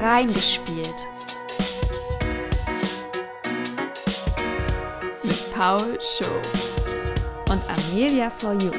[0.00, 0.94] Reingespielt.
[5.22, 6.24] Mit Paul Show
[7.50, 8.70] und Amelia for You.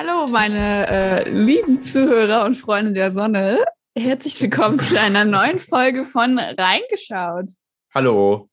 [0.00, 3.64] Hallo, meine äh, lieben Zuhörer und Freunde der Sonne.
[3.96, 7.52] Herzlich willkommen zu einer neuen Folge von Reingeschaut.
[7.94, 8.48] Hallo.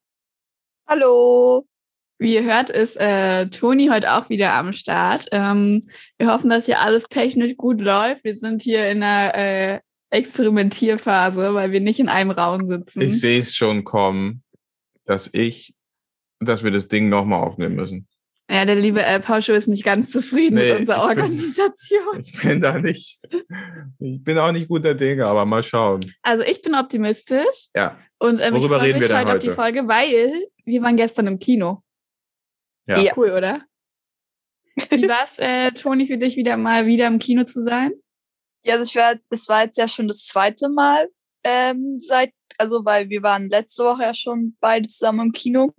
[0.88, 1.69] Hallo.
[2.22, 5.28] Wie ihr hört, ist äh, Toni heute auch wieder am Start.
[5.32, 5.82] Ähm,
[6.18, 8.26] wir hoffen, dass hier alles technisch gut läuft.
[8.26, 9.80] Wir sind hier in einer äh,
[10.10, 13.02] Experimentierphase, weil wir nicht in einem Raum sitzen.
[13.02, 14.44] Ich sehe es schon kommen,
[15.06, 15.74] dass ich,
[16.42, 18.08] dass wir das Ding nochmal aufnehmen müssen.
[18.52, 22.20] Ja, der liebe äh, Pauscho ist nicht ganz zufrieden Nee, mit unserer ich bin- Organisation.
[22.20, 23.20] Ich bin da nicht,
[24.00, 26.00] ich bin auch nicht guter Dinge, aber mal schauen.
[26.24, 29.40] Also ich bin optimistisch Ja, und ähm, ich Worüber freue reden mich wir heute auf
[29.40, 29.50] die?
[29.52, 30.34] Folge, weil
[30.66, 31.82] wir waren gestern im Kino.
[32.90, 33.00] Ja.
[33.00, 33.14] Ja.
[33.16, 33.62] Cool, oder?
[34.90, 37.94] Wie war's, äh, Toni, für dich wieder mal wieder im Kino zu sein?
[38.64, 41.10] Ja, also ich war, das war jetzt ja schon das zweite Mal
[41.44, 45.74] ähm, seit, also weil wir waren letzte Woche ja schon beide zusammen im Kino.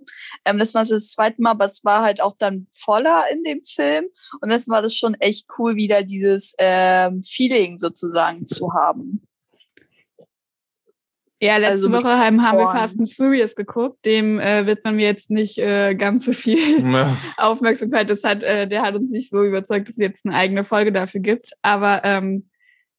[0.45, 3.63] Ähm, das war das zweite Mal, aber es war halt auch dann voller in dem
[3.63, 4.05] Film.
[4.41, 9.27] Und das war das schon echt cool, wieder dieses ähm, Feeling sozusagen zu haben.
[11.41, 12.67] Ja, letzte Also Woche haben, haben wir.
[12.67, 14.05] Fast and Furious geguckt.
[14.05, 16.57] Dem äh, wird man mir jetzt nicht äh, ganz so viel
[16.93, 17.17] Ja.
[17.37, 18.09] Aufmerksamkeit.
[18.09, 20.91] Das hat, äh, der hat uns nicht so überzeugt, dass es jetzt eine eigene Folge
[20.91, 21.49] dafür gibt.
[21.63, 22.45] Aber ähm,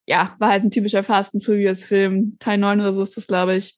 [0.05, 2.35] ja, war halt ein typischer Fast and Furious Film.
[2.39, 3.77] Teil 9 oder so ist das, glaube ich.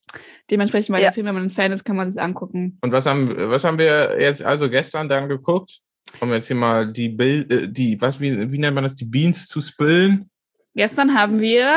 [0.49, 1.05] Dementsprechend war Ja.
[1.09, 2.79] der Film, wenn man ein Fan ist, kann man sich angucken.
[2.81, 5.81] Und was haben, was haben wir jetzt also gestern dann geguckt?
[6.21, 9.05] Um jetzt hier mal die Bild, äh, die, was, wie, wie nennt man das, die
[9.05, 10.31] Beans zu spillen?
[10.73, 11.69] Gestern haben wir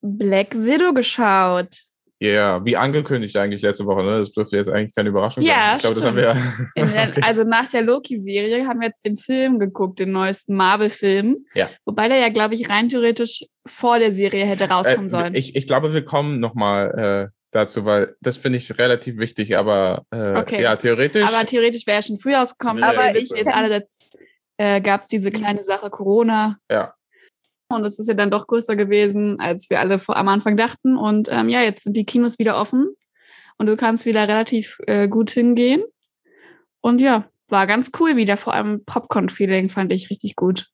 [0.00, 1.80] Black Widow geschaut.
[2.22, 4.18] Ja, wie angekündigt eigentlich letzte Woche, ne?
[4.18, 5.76] Das dürfte jetzt eigentlich keine Überraschung Ja, sein.
[5.76, 6.36] Ich glaube, das haben wir ja.
[7.10, 7.20] Okay.
[7.22, 11.36] Also nach der Loki-Serie haben wir jetzt den Film geguckt, den neuesten Marvel-Film.
[11.54, 11.70] Ja.
[11.86, 15.34] Wobei der ja, glaube ich, rein theoretisch vor der Serie hätte rauskommen Äh, sollen.
[15.34, 20.04] ich, ich glaube, wir kommen nochmal äh, dazu, weil das finde ich relativ wichtig, aber
[20.10, 20.62] äh, Okay.
[20.62, 21.26] ja, theoretisch.
[21.26, 22.84] Aber theoretisch wäre er schon früh ausgekommen.
[22.84, 23.34] Aber so.
[23.34, 23.86] jetzt alle,
[24.58, 26.58] äh, gab es diese kleine Sache Corona.
[26.70, 26.92] ja.
[27.70, 30.96] Und es ist ja dann doch größer gewesen, als wir alle vor, am Anfang dachten.
[30.96, 32.94] Und ähm, ja, jetzt sind die Kinos wieder offen
[33.58, 35.82] und du kannst wieder relativ äh, gut hingehen.
[36.80, 38.36] Und ja, war ganz cool wieder.
[38.36, 40.66] Vor allem Popcorn-Feeling fand ich richtig gut.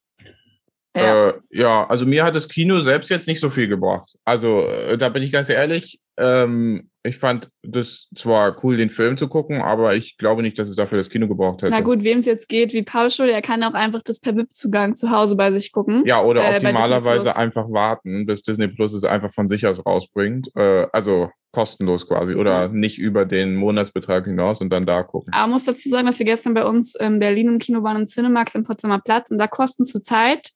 [0.97, 1.29] Ja.
[1.29, 4.17] Äh, ja, also mir hat das Kino selbst jetzt nicht so viel gebracht.
[4.25, 6.01] Also äh, da bin ich ganz ehrlich.
[6.17, 10.69] Ähm, ich fand das zwar cool, den Film zu gucken, aber ich glaube nicht, dass
[10.69, 11.71] es dafür das Kino gebraucht hätte.
[11.71, 14.37] Na gut, wem es jetzt geht, wie Paul schon, der kann auch einfach das per
[14.37, 16.03] VIP-Zugang zu Hause bei sich gucken.
[16.07, 20.51] Ja, oder äh, optimalerweise einfach warten, bis Disney Plus es einfach von sich aus rausbringt.
[20.57, 25.33] Äh, also kostenlos quasi oder nicht über den Monatsbetrag hinaus und dann da gucken.
[25.33, 28.07] Aber muss dazu sagen, dass wir gestern bei uns in Berlin im Kino waren, im
[28.07, 30.51] Cinemax im Potsdamer Platz und da kosten zurzeit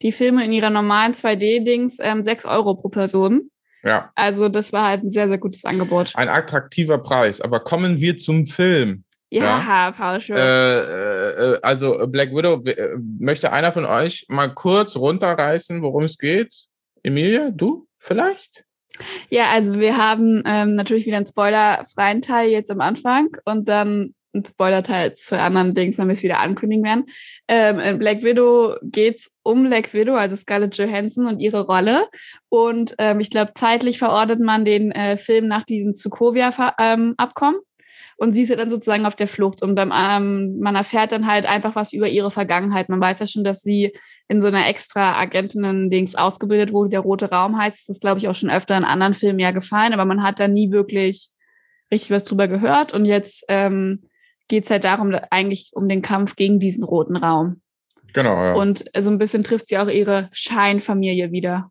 [0.00, 3.50] die Filme in ihrer normalen 2D-Dings ähm, 6 Euro pro Person.
[3.82, 6.12] Ja, Also das war halt ein sehr, sehr gutes Angebot.
[6.16, 7.40] ein attraktiver Preis.
[7.40, 9.04] Aber kommen wir zum Film.
[9.30, 10.36] Ja, Paul schon.
[10.36, 16.16] Äh, äh, also Black Widow, äh, möchte einer von euch mal kurz runterreißen, worum es
[16.16, 16.66] geht?
[17.02, 18.64] Emilia, du vielleicht?
[19.28, 24.14] Ja, also wir haben ähm, natürlich wieder einen spoilerfreien Teil jetzt am Anfang und dann
[24.34, 27.04] einen Spoiler-Teil zu anderen Dings, wenn wir es wieder ankündigen werden.
[27.48, 32.08] Ähm, in Black Widow geht's um Black Widow, also Scarlett Johansson und ihre Rolle.
[32.48, 37.60] Und ähm, ich glaube, zeitlich verordnet man den äh, Film nach diesem Sokovia-Abkommen.
[38.20, 41.28] Und sie ist ja dann sozusagen auf der Flucht und dann, ähm, man erfährt dann
[41.28, 42.88] halt einfach was über ihre Vergangenheit.
[42.88, 43.92] Man weiß ja schon, dass sie
[44.26, 46.90] in so einer extra Agentinnen-Dings ausgebildet wurde.
[46.90, 49.52] Der rote Raum heißt, das ist, glaube ich, auch schon öfter in anderen Filmen ja
[49.52, 51.30] gefallen, aber man hat da nie wirklich
[51.92, 52.92] richtig was drüber gehört.
[52.92, 54.00] Und jetzt ähm,
[54.48, 57.60] geht's halt darum, da- eigentlich um den Kampf gegen diesen roten Raum.
[58.14, 58.54] Genau, ja.
[58.54, 61.70] Und so ein bisschen trifft sie auch ihre Scheinfamilie wieder,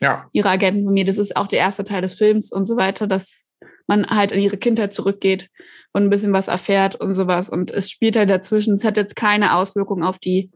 [0.00, 1.04] ja, ihre Agentenfamilie.
[1.04, 3.48] Das ist auch der erste Teil des Films und so weiter, dass
[3.86, 5.50] man halt in ihre Kindheit zurückgeht
[5.92, 7.48] und ein bisschen was erfährt und sowas.
[7.50, 8.74] Und es spielt halt dazwischen.
[8.74, 10.50] Es hat jetzt keine Auswirkung auf die,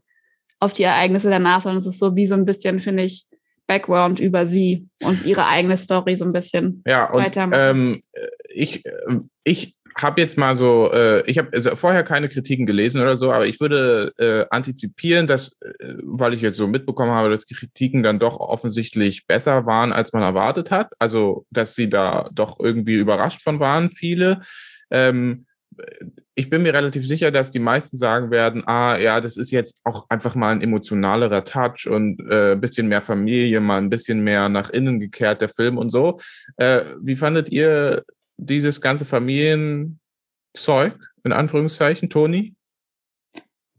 [0.59, 3.27] auf die Ereignisse danach, sondern es ist so wie so ein bisschen, finde ich,
[3.67, 6.81] Background über sie und ihre eigene Story so ein bisschen.
[6.87, 7.07] ja.
[7.11, 7.61] Und Weitermachen.
[7.61, 8.03] ähm,
[8.51, 13.01] ich, äh, ich habe jetzt mal so, äh, ich habe also vorher keine Kritiken gelesen
[13.01, 17.29] oder so, aber ich würde äh, antizipieren, dass, äh, weil ich jetzt so mitbekommen habe,
[17.29, 20.93] dass Kritiken dann doch offensichtlich besser waren, als man erwartet hat.
[20.99, 24.41] Also, dass sie da doch irgendwie überrascht von waren, viele.
[24.91, 25.45] Ähm,
[26.35, 29.81] ich bin mir relativ sicher, dass die meisten sagen werden, ah ja, das ist jetzt
[29.83, 34.49] auch einfach mal ein emotionalerer Touch und äh, bisschen mehr Familie, mal ein bisschen mehr
[34.49, 36.17] nach innen gekehrt, der Film und so.
[36.57, 38.03] Äh, wie fandet ihr
[38.39, 39.99] dieses ganze Familienzeug,
[41.23, 42.55] in Anführungszeichen, Toni?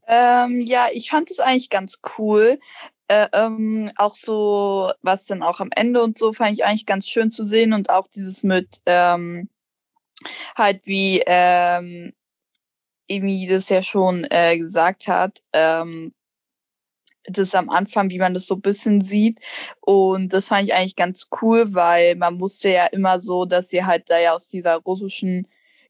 [0.07, 2.59] Ähm, ja, ich fand es eigentlich ganz cool.
[3.09, 7.09] Äh, ähm, auch so, was dann auch am Ende und so, fand ich eigentlich ganz
[7.09, 9.49] schön zu sehen und auch dieses mit ähm,
[10.57, 12.13] halt wie ähm,
[13.09, 16.13] Emi das ja schon äh, gesagt hat, ähm,
[17.39, 19.41] das am Anfang, wie man das so ein bisschen sieht.
[19.81, 23.85] Und das fand ich eigentlich ganz cool, weil man wusste ja immer so, dass sie
[23.85, 25.47] halt da ja aus dieser russischen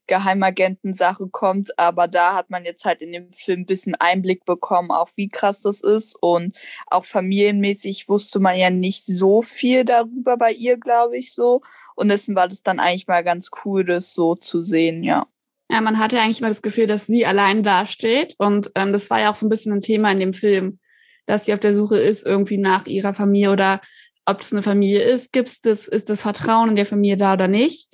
[0.07, 1.77] Geheimagenten-Sache kommt.
[1.79, 5.29] Aber da hat man jetzt halt in dem Film ein bisschen Einblick bekommen, auch wie
[5.29, 6.15] krass das ist.
[6.21, 6.57] Und
[6.87, 11.61] auch familienmäßig wusste man ja nicht so viel darüber bei ihr, glaube ich, so.
[11.95, 15.27] Und deswegen war das dann eigentlich mal ganz cool, das so zu sehen, ja.
[15.71, 18.35] Ja, man hatte eigentlich immer das Gefühl, dass sie allein dasteht.
[18.37, 20.79] Und ähm, das war ja auch so ein bisschen ein Thema in dem Film
[21.31, 23.79] dass sie auf der Suche ist, irgendwie nach ihrer Familie oder
[24.25, 27.47] ob es eine Familie ist, gibt's das, ist das Vertrauen in der Familie da oder
[27.47, 27.87] nicht.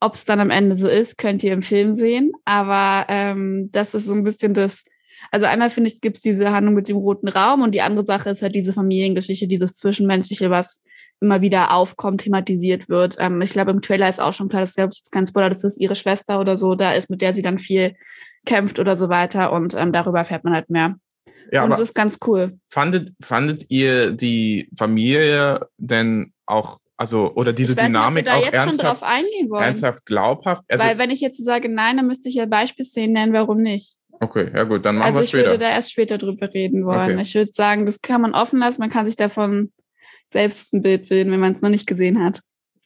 [0.00, 2.32] Ob es dann am Ende so ist, könnt ihr im Film sehen.
[2.46, 4.84] Aber ähm, das ist so ein bisschen das,
[5.30, 8.06] also einmal finde ich, gibt es diese Handlung mit dem roten Raum und die andere
[8.06, 10.80] Sache ist halt diese Familiengeschichte, dieses Zwischenmenschliche, was
[11.20, 13.16] immer wieder aufkommt, thematisiert wird.
[13.18, 15.50] Ähm, ich glaube, im Trailer ist auch schon klar, das glaube ich, jetzt kein Spoiler,
[15.50, 17.92] dass das ihre Schwester oder so da ist, mit der sie dann viel
[18.46, 20.98] kämpft oder so weiter und ähm, darüber erfährt man halt mehr.
[21.50, 22.58] Ja, und es ist ganz cool.
[22.68, 28.42] Fandet, fandet ihr die Familie denn auch, also, oder diese ich weiß Dynamik nicht, ob
[28.42, 29.62] wir da auch jetzt ernsthaft, schon drauf eingehen wollen.
[29.62, 30.64] ernsthaft glaubhaft?
[30.68, 33.96] Also, Weil, wenn ich jetzt sage nein, dann müsste ich ja Beispielszenen nennen, warum nicht.
[34.20, 35.44] Okay, ja gut, dann machen also wir später.
[35.44, 37.12] Also ich würde da erst später drüber reden wollen.
[37.12, 37.22] Okay.
[37.22, 39.72] Ich würde sagen, das kann man offen lassen, man kann sich davon
[40.28, 42.40] selbst ein Bild bilden, wenn man es noch nicht gesehen hat.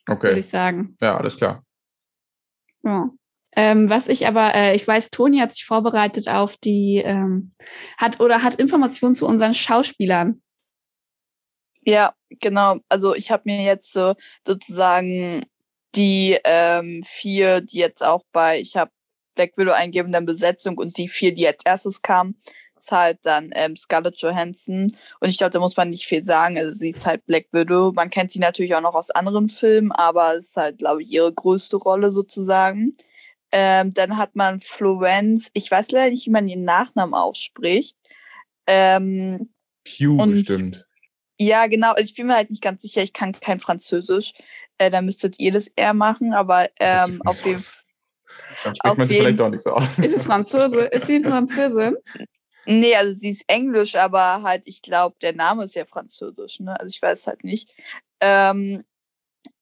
[0.06, 0.28] Okay.
[0.28, 0.96] Würde ich sagen.
[1.00, 1.64] Ja, alles klar.
[2.84, 3.10] Ja.
[3.54, 7.50] Ähm, was ich aber, äh, ich weiß, Toni hat sich vorbereitet auf die, ähm,
[7.98, 10.42] hat oder hat Informationen zu unseren Schauspielern.
[11.84, 12.78] Ja, genau.
[12.88, 14.14] Also ich habe mir jetzt so
[14.46, 15.44] sozusagen
[15.94, 18.90] die ähm, vier, die jetzt auch bei, ich habe
[19.34, 22.40] Black Widow eingeben, dann Besetzung und die vier, die als erstes kamen,
[22.76, 24.88] ist halt dann ähm, Scarlett Johansson.
[25.20, 26.58] Und ich glaube, da muss man nicht viel sagen.
[26.58, 27.92] Also sie ist halt Black Widow.
[27.92, 31.12] Man kennt sie natürlich auch noch aus anderen Filmen, aber es ist halt, glaube ich,
[31.12, 32.96] ihre größte Rolle sozusagen.
[33.52, 37.96] Ähm, dann hat man Florence, ich weiß leider nicht, wie man ihren Nachnamen ausspricht.
[38.66, 39.52] Ähm,
[39.86, 40.86] Hugh bestimmt.
[41.38, 41.92] Ja, genau.
[41.92, 44.32] Also ich bin mir halt nicht ganz sicher, ich kann kein Französisch.
[44.78, 47.82] Äh, da müsstet ihr das eher machen, aber ähm, auf jeden Fall.
[48.64, 49.98] Dann spricht man das vielleicht doch nicht so aus.
[49.98, 50.84] Ist es Franzose?
[50.84, 51.96] Ist sie Französin?
[52.64, 56.78] Nee, also sie ist Englisch, aber halt, ich glaube, der Name ist ja Französisch, ne?
[56.78, 57.74] Also ich weiß halt nicht.
[58.20, 58.84] Ähm,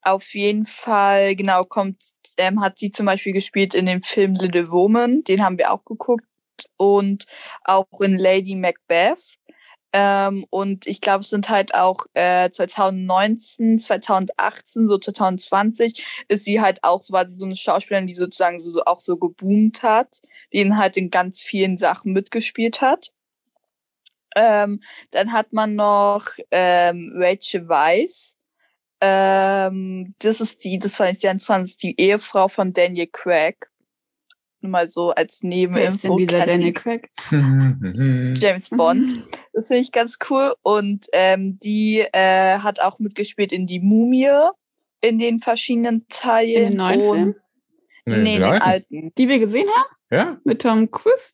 [0.02, 2.02] auf jeden Fall, genau, kommt,
[2.36, 5.84] ähm, hat sie zum Beispiel gespielt in dem Film Little Woman, den haben wir auch
[5.84, 6.24] geguckt,
[6.76, 7.26] und
[7.64, 9.38] auch in Lady Macbeth.
[9.92, 16.60] Ähm, und ich glaube, es sind halt auch äh, 2019, 2018, so 2020 ist sie
[16.60, 20.22] halt auch so, war sie so eine Schauspielerin, die sozusagen so, auch so geboomt hat,
[20.52, 23.12] die halt in ganz vielen Sachen mitgespielt hat.
[24.36, 24.80] Ähm,
[25.10, 28.38] dann hat man noch ähm, Rachel Weisz,
[29.00, 33.08] ähm, das ist die, das fand ich sehr interessant, das ist die Ehefrau von Daniel
[33.10, 33.70] Craig.
[34.62, 35.78] Nur mal so als Nebeninfo.
[35.80, 37.08] Wer ist denn dieser Daniel Craig?
[37.30, 39.22] James Bond.
[39.54, 40.54] Das finde ich ganz cool.
[40.60, 44.28] Und ähm, die äh, hat auch mitgespielt in die Mumie
[45.00, 46.64] in den verschiedenen Teilen.
[46.64, 47.34] In den neuen Film?
[48.04, 49.12] Nee, nee in den alten.
[49.16, 49.96] Die wir gesehen haben?
[50.10, 50.40] Ja.
[50.44, 51.32] Mit Tom Cruise?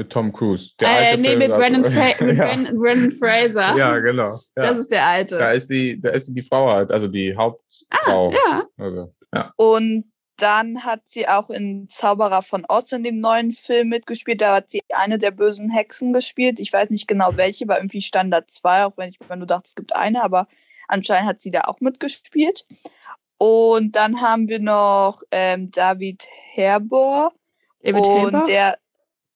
[0.00, 0.70] Mit Tom Cruise.
[0.80, 2.56] Der äh, alte nee, Film, mit, Brendan, Fra mit ja.
[2.72, 3.76] Brendan Fraser.
[3.76, 4.28] Ja, genau.
[4.28, 4.38] Ja.
[4.54, 5.36] Das ist der alte.
[5.36, 8.30] Da ist die, da ist die Frau halt, also die Hauptfrau.
[8.30, 8.64] Ah, ja.
[8.78, 9.52] Also, ja.
[9.56, 14.40] Und dann hat sie auch in Zauberer von Oz in dem neuen Film mitgespielt.
[14.40, 16.60] Da hat sie eine der bösen Hexen gespielt.
[16.60, 19.64] Ich weiß nicht genau welche, war irgendwie Standard 2, auch wenn ich mir nur dachte,
[19.66, 20.48] es gibt eine, aber
[20.88, 22.66] anscheinend hat sie da auch mitgespielt.
[23.36, 27.34] Und dann haben wir noch ähm, David Herbor.
[27.82, 28.78] David und der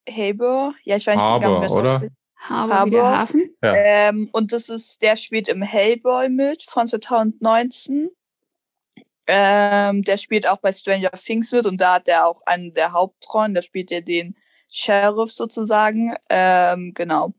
[0.08, 2.02] Haber, ja, ich weiß nicht Haber, genau, oder?
[2.37, 2.87] Haber, Haber.
[2.87, 3.56] Wie der Hafen.
[3.62, 3.75] Ja.
[3.75, 8.11] Ähm, und das ist, der spielt im Hellboy mit von 2019.
[9.26, 12.92] Ähm, der spielt auch bei Stranger Things mit und da hat er auch einen der
[12.92, 13.54] Hauptrollen.
[13.54, 14.37] Da spielt er den
[14.68, 16.14] Sheriff sozusagen.
[16.28, 17.32] Ähm, genau.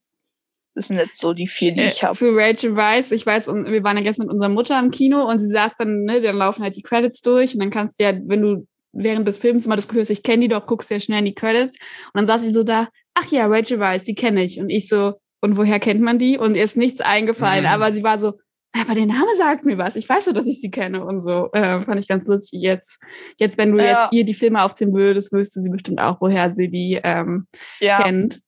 [0.74, 2.16] Das sind jetzt so die vier, die äh, ich habe.
[2.16, 5.40] Zu Rachel Weiss, ich weiß, wir waren ja gestern mit unserer Mutter im Kino und
[5.40, 8.14] sie saß dann, ne, dann laufen halt die Credits durch und dann kannst du ja,
[8.26, 11.20] wenn du während des Films immer das Gefühl ich kenne die doch, guckst ja schnell
[11.20, 11.78] in die Credits.
[12.14, 14.60] Und dann saß sie so da, ach ja, Rachel Weisz, die kenne ich.
[14.60, 16.38] Und ich so, und woher kennt man die?
[16.38, 17.66] Und ihr ist nichts eingefallen.
[17.66, 17.70] Mhm.
[17.70, 18.34] Aber sie war so,
[18.74, 19.96] aber der Name sagt mir was.
[19.96, 21.50] Ich weiß doch, dass ich sie kenne und so.
[21.54, 22.62] Äh, fand ich ganz lustig.
[22.62, 23.00] Jetzt,
[23.38, 23.86] jetzt, wenn du ja.
[23.86, 27.46] jetzt hier die Filme aufziehen würdest, wüsste sie bestimmt auch, woher sie die ähm,
[27.80, 28.02] ja.
[28.02, 28.42] kennt.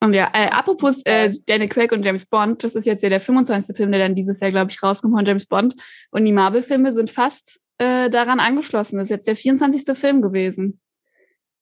[0.00, 3.20] Und ja, äh, apropos äh, Daniel Craig und James Bond, das ist jetzt ja der
[3.20, 3.76] 25.
[3.76, 5.76] Film, der dann dieses Jahr, glaube ich, rauskommt von James Bond.
[6.10, 8.98] Und die Marvel-Filme sind fast äh, daran angeschlossen.
[9.00, 9.96] Ist jetzt der 24.
[9.96, 10.80] Film gewesen.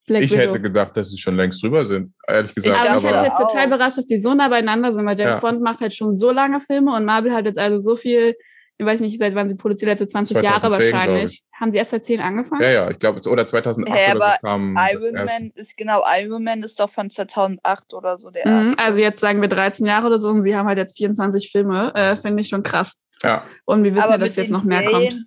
[0.06, 0.42] Black ich Widow.
[0.42, 2.74] hätte gedacht, dass sie schon längst drüber sind, ehrlich gesagt.
[2.80, 5.16] aber mich hat das aber, jetzt total überrascht, dass die so nah beieinander sind, weil
[5.18, 5.38] James Ja.
[5.40, 8.34] Bond macht halt schon so lange Filme und Marvel hat jetzt also so viel,
[8.78, 11.42] ich weiß nicht, seit wann sie produziert, letzte 20 Jahre 2010, glaub wahrscheinlich.
[11.52, 12.62] Haben sie erst seit 10 angefangen?
[12.62, 15.14] ja, ja, ich glaube, oder 2008 Hä, oder so aber kam Iron.
[15.26, 18.82] Man ist genau, Iron Man ist doch von 2008 oder so der Mhm, erste.
[18.82, 21.92] also jetzt sagen wir 13 Jahre oder so und sie haben halt jetzt 24 Filme,
[21.94, 22.98] äh, finde ich schon krass.
[23.22, 25.26] Ja, Und wir wissen aber ja, dass jetzt noch mehr Serien, kommt.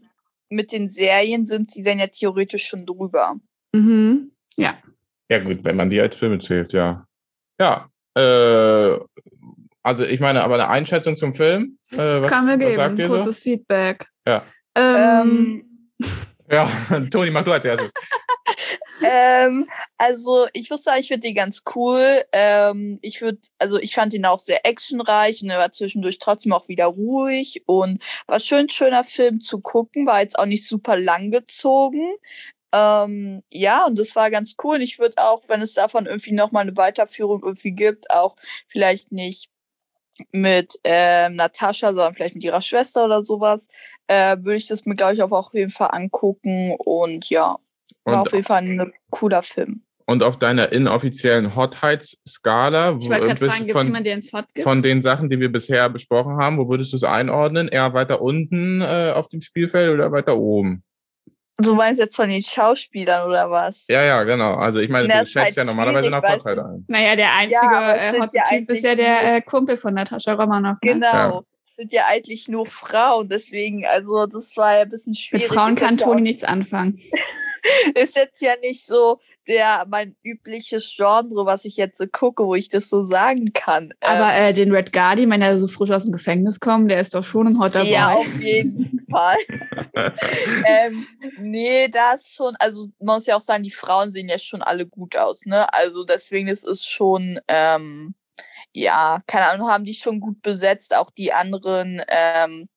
[0.53, 3.35] Mit den Serien sind sie dann ja theoretisch schon drüber.
[3.73, 4.31] Mhm.
[4.55, 4.77] Ja.
[5.29, 7.05] ja gut, wenn man die als Filme zählt, ja.
[7.59, 8.99] Ja, äh,
[9.81, 12.75] also ich meine, aber eine Einschätzung zum Film, äh, was, Kann mir was geben.
[12.75, 13.15] sagt ihr so?
[13.15, 14.05] Kurzes Feedback.
[14.27, 14.43] Ja.
[14.75, 15.63] Ähm,
[15.99, 15.99] Ähm,
[16.51, 16.69] Ja,
[17.11, 17.91] Toni, mach du als erstes.
[19.03, 22.23] Ähm, also ich sagen, ich finde den ganz cool.
[22.31, 26.53] Ähm, ich würde, also ich fand ihn auch sehr actionreich und er war zwischendurch trotzdem
[26.53, 30.97] auch wieder ruhig und war schön schöner Film zu gucken, war jetzt auch nicht super
[30.97, 32.15] lang gezogen.
[32.73, 34.75] Ähm, ja, und das war ganz cool.
[34.75, 38.35] Und ich würde auch, wenn es davon irgendwie nochmal eine Weiterführung irgendwie gibt, auch
[38.67, 39.49] vielleicht nicht
[40.31, 43.67] mit ähm, Natascha, sondern vielleicht mit ihrer Schwester oder sowas,
[44.07, 46.75] äh, würde ich das mir, glaube ich, auch auf jeden Fall angucken.
[46.77, 47.57] Und ja,
[48.05, 49.81] war Und, auf jeden Fall ein cooler Film.
[50.05, 54.45] und auf deiner inoffiziellen Hotheitsskala, ich wo- bist fragen, du gibt es von, jemanden, Hot
[54.63, 57.67] von den Sachen, die wir bisher besprochen haben, wo würdest du es einordnen?
[57.67, 60.83] Eher weiter unten äh, auf dem Spielfeld oder weiter oben?
[61.57, 63.85] Du meinst jetzt von den Schauspielern oder was?
[63.87, 64.55] Ja, ja, genau.
[64.55, 66.83] Also ich meine, du schätzt halt ja normalerweise nach weißt ein.
[66.87, 67.57] naja, der einzige
[67.95, 70.77] äh, sind hotte ja Typ ist ja der äh, Kumpel von Natascha Romanoff.
[70.83, 70.93] Ne?
[70.93, 71.05] Genau.
[71.13, 71.41] Ja.
[71.75, 75.47] Sind ja eigentlich nur Frauen, deswegen, also das war ja ein bisschen Mit schwierig.
[75.47, 76.99] Frauen Ist kann ja Toni auch- nichts anfangen.
[77.95, 82.55] ist jetzt ja nicht so der mein übliches Genre, was ich jetzt so gucke, wo
[82.55, 83.93] ich das so sagen kann.
[84.01, 86.99] Aber ähm, äh, den Red Guardian, wenn er so frisch aus dem Gefängnis kommt, der
[86.99, 89.37] ist doch schon ein hotter ja, auf jeden Fall.
[90.65, 91.07] ähm,
[91.39, 94.85] nee, das schon, also man muss ja auch sagen, die Frauen sehen ja schon alle
[94.85, 95.73] gut aus, ne?
[95.73, 98.13] Also deswegen ist es schon, ähm,
[98.73, 102.67] ja, keine Ahnung, haben die schon gut besetzt, auch die anderen, ähm,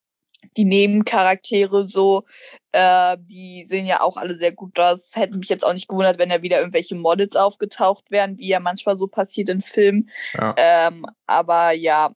[0.56, 2.24] die Nebencharaktere so,
[2.72, 5.16] äh, die sehen ja auch alle sehr gut aus.
[5.16, 8.60] Hätte mich jetzt auch nicht gewundert, wenn da wieder irgendwelche Models aufgetaucht wären, wie ja
[8.60, 10.10] manchmal so passiert in Filmen.
[10.34, 10.54] Ja.
[10.56, 12.12] Ähm, aber ja,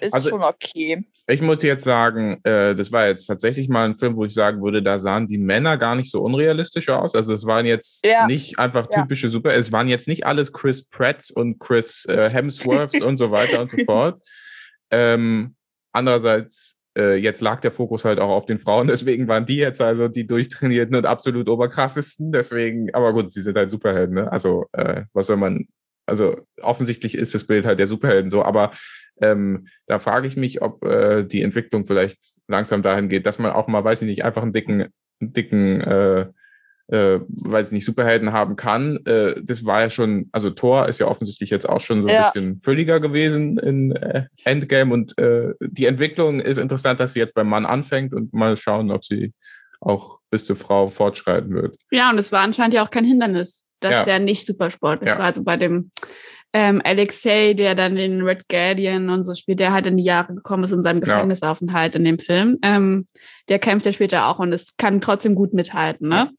[0.00, 1.04] ist Also- schon okay.
[1.28, 4.62] Ich muss jetzt sagen, äh, das war jetzt tatsächlich mal ein Film, wo ich sagen
[4.62, 7.16] würde, da sahen die Männer gar nicht so unrealistisch aus.
[7.16, 8.26] Also es waren jetzt Ja.
[8.26, 9.02] nicht einfach Ja.
[9.02, 13.32] typische Super, es waren jetzt nicht alles Chris Pratts und Chris äh, Hemsworths und so
[13.32, 14.20] weiter und so fort.
[14.92, 15.56] Ähm,
[15.92, 19.80] andererseits, äh, jetzt lag der Fokus halt auch auf den Frauen, deswegen waren die jetzt
[19.80, 22.30] also die durchtrainierten und absolut oberkrassesten.
[22.30, 24.30] Deswegen, aber gut, sie sind halt Superhelden, ne?
[24.30, 25.66] Also, äh, was soll man,
[26.06, 28.70] also offensichtlich ist das Bild halt der Superhelden so, aber
[29.20, 32.18] ähm, da frage ich mich, ob äh, die Entwicklung vielleicht
[32.48, 34.82] langsam dahin geht, dass man auch mal, weiß ich nicht, einfach einen dicken,
[35.20, 36.26] einen dicken, äh,
[36.88, 39.04] äh, weiß ich nicht, Superhelden haben kann.
[39.06, 42.14] Äh, das war ja schon, also Thor ist ja offensichtlich jetzt auch schon so ein
[42.14, 42.22] Ja.
[42.30, 47.34] bisschen fülliger gewesen in äh, Endgame und äh, die Entwicklung ist interessant, dass sie jetzt
[47.34, 49.32] beim Mann anfängt und mal schauen, ob sie
[49.80, 51.76] auch bis zur Frau fortschreiten wird.
[51.90, 54.04] Ja, und es war anscheinend ja auch kein Hindernis, dass Ja.
[54.04, 55.18] der nicht super sportlich Ja.
[55.18, 55.24] war.
[55.26, 55.90] Also bei dem
[56.52, 60.34] ähm, Alexei, der dann den Red Guardian und so spielt, der halt in die Jahre
[60.34, 61.14] gekommen ist in seinem Ja.
[61.14, 63.06] Gefängnisaufenthalt in dem Film, ähm,
[63.48, 66.08] der kämpft ja später auch und es kann trotzdem gut mithalten.
[66.08, 66.30] Ne?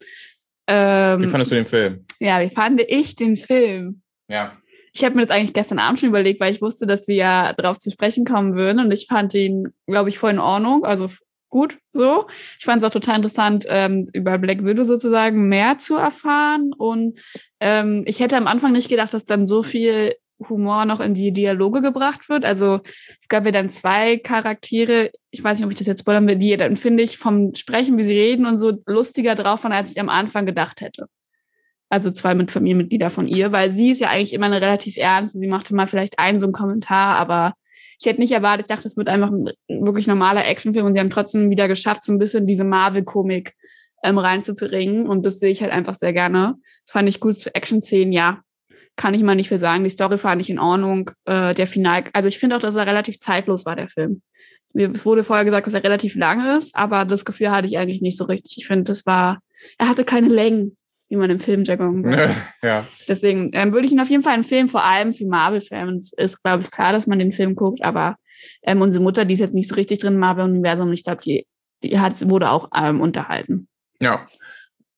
[0.68, 2.06] Ähm, Wie fandest du den Film?
[2.20, 4.02] ja, wie fand ich den Film?
[4.28, 4.58] Ja.
[4.94, 7.54] Ich habe mir das eigentlich gestern Abend schon überlegt, weil ich wusste, dass wir ja
[7.54, 8.80] drauf zu sprechen kommen würden.
[8.80, 10.84] Und ich fand ihn, glaube ich, voll in Ordnung.
[10.86, 11.08] Also
[11.50, 12.28] gut so.
[12.60, 16.72] Ich fand es auch total interessant, ähm, über Black Widow sozusagen mehr zu erfahren.
[16.78, 17.20] Und
[17.60, 20.16] ähm, ich hätte am Anfang nicht gedacht, dass dann so viel
[20.50, 22.46] Humor noch in die Dialoge gebracht wird.
[22.46, 22.82] Also
[23.20, 26.36] es gab ja dann zwei Charaktere, ich weiß nicht, ob ich das jetzt spoilern will,
[26.36, 29.92] die dann, finde ich, vom Sprechen, wie sie reden und so lustiger drauf waren, als
[29.92, 31.08] ich am Anfang gedacht hätte.
[31.90, 35.40] Also zwei mit Familienmitglieder von ihr, weil sie ist ja eigentlich immer eine relativ ernste.
[35.40, 37.54] Sie machte mal vielleicht einen so einen Kommentar, aber
[38.00, 41.00] ich hätte nicht erwartet, ich dachte, es wird einfach ein wirklich normaler Actionfilm und sie
[41.00, 43.56] haben trotzdem wieder geschafft, so ein bisschen diese Marvel-Komik
[44.04, 46.56] ähm, reinzubringen und das sehe ich halt einfach sehr gerne.
[46.86, 48.42] Das fand ich gut zu Action-Szenen, ja.
[48.96, 49.84] Kann ich mal nicht viel sagen.
[49.84, 51.12] Die Story fand ich in Ordnung.
[51.26, 54.22] Äh, der Final, also ich finde auch, dass er relativ zeitlos war, der Film.
[54.74, 58.02] Es wurde vorher gesagt, dass er relativ lang ist, aber das Gefühl hatte ich eigentlich
[58.02, 58.58] nicht so richtig.
[58.58, 59.40] Ich finde, das war,
[59.78, 60.78] er hatte keine Längen,
[61.10, 62.36] wie man im Filmjargon sagt.
[62.62, 62.86] ja.
[63.08, 66.14] Deswegen ähm, würde ich ihn auf jeden Fall empfehlen, vor allem für Marvel-Fans.
[66.14, 68.18] Ist, glaube ich, klar, dass man den Film guckt, aber
[68.64, 70.92] ähm, unsere Mutter, die ist jetzt nicht so richtig drin im Marvel-Universum.
[70.94, 71.46] Ich glaube, die,
[71.84, 73.68] die hat, wurde auch ähm, unterhalten.
[74.02, 74.28] Ja,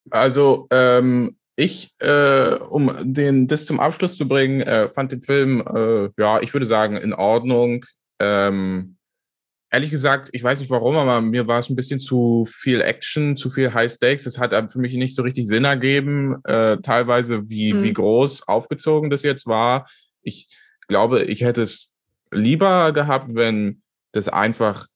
[0.10, 5.62] also ähm, ich, äh, um den das zum Abschluss zu bringen, äh, fand den Film,
[5.62, 7.86] äh, ja, ich würde sagen, in Ordnung.
[8.20, 8.98] Ähm,
[9.72, 13.36] ehrlich gesagt, ich weiß nicht warum, aber mir war es ein bisschen zu viel Action,
[13.36, 14.26] zu viel High Stakes.
[14.26, 17.84] Es hat für mich nicht so richtig Sinn ergeben, äh, teilweise wie, mhm.
[17.84, 19.88] wie groß aufgezogen das jetzt war.
[20.22, 20.48] Ich
[20.88, 21.94] glaube, ich hätte es
[22.32, 24.88] lieber gehabt, wenn das einfach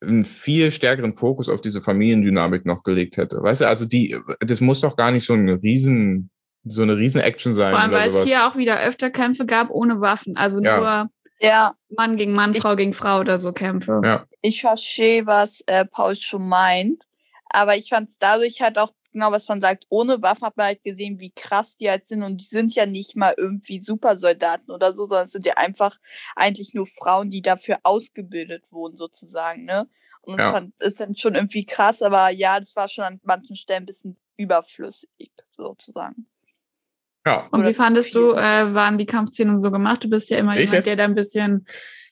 [0.00, 3.42] einen viel stärkeren Fokus auf diese Familiendynamik noch gelegt hätte.
[3.42, 6.30] Weißt du, also die, das muss doch gar nicht so ein riesen,
[6.64, 7.72] so eine riesen Action sein.
[7.72, 10.36] Vor allem, weil es hier auch wieder öfter Kämpfe gab ohne Waffen.
[10.36, 10.78] Also ja.
[10.78, 11.10] nur
[11.40, 11.74] ja.
[11.88, 14.00] Mann gegen Mann, Frau gegen Frau oder so Kämpfe.
[14.04, 14.26] Ja.
[14.40, 17.04] Ich verstehe, was äh, Paul schon meint.
[17.50, 20.66] Aber ich fand es dadurch halt auch genau, was man sagt, ohne Waffen hat man
[20.66, 22.22] halt gesehen, wie krass die halt sind.
[22.22, 25.98] Und die sind ja nicht mal irgendwie Supersoldaten oder so, sondern es sind ja einfach
[26.36, 29.88] eigentlich nur Frauen, die dafür ausgebildet wurden, sozusagen, ne?
[30.20, 30.50] Und ja.
[30.50, 33.86] fand, ist dann schon irgendwie krass, aber ja, das war schon an manchen Stellen ein
[33.86, 36.28] bisschen überflüssig, sozusagen.
[37.28, 37.46] Ja.
[37.50, 40.02] Und wie fandest du, äh, waren die Kampfszenen so gemacht?
[40.02, 41.66] Du bist ja immer ich jemand, der da ein bisschen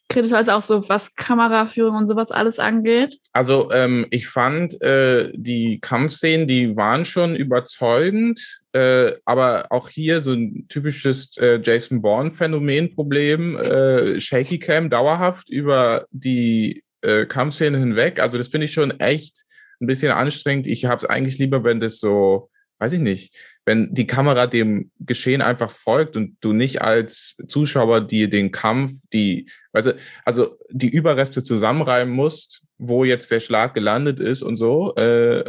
[0.09, 3.19] kritisch ist, auch so was Kameraführung und sowas alles angeht?
[3.33, 10.21] Also ähm, ich fand äh, die Kampfszenen, die waren schon überzeugend, äh, aber auch hier
[10.21, 18.21] so ein typisches äh, Jason Bourne-Phänomen-Problem, äh, Shaky Cam dauerhaft über die äh, Kampfszenen hinweg.
[18.21, 19.45] Also das finde ich schon echt
[19.81, 20.67] ein bisschen anstrengend.
[20.67, 23.35] Ich habe es eigentlich lieber, wenn das so, weiß ich nicht,
[23.67, 28.93] wenn die Kamera dem Geschehen einfach folgt und du nicht als Zuschauer die den Kampf,
[29.13, 29.95] die, weißt
[30.25, 35.45] also die Überreste zusammenreimen musst, wo jetzt der Schlag gelandet ist und so, äh,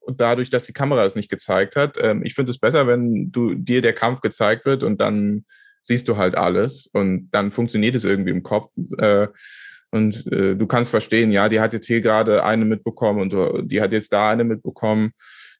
[0.00, 1.96] und dadurch, dass die Kamera es nicht gezeigt hat.
[2.00, 5.46] Ähm, ich finde es besser, wenn du dir der Kampf gezeigt wird und dann
[5.82, 8.70] siehst du halt alles und dann funktioniert es irgendwie im Kopf.
[8.98, 9.28] Äh,
[9.90, 13.62] und äh, du kannst verstehen, ja, die hat jetzt hier gerade eine mitbekommen und uh,
[13.62, 15.12] die hat jetzt da eine mitbekommen.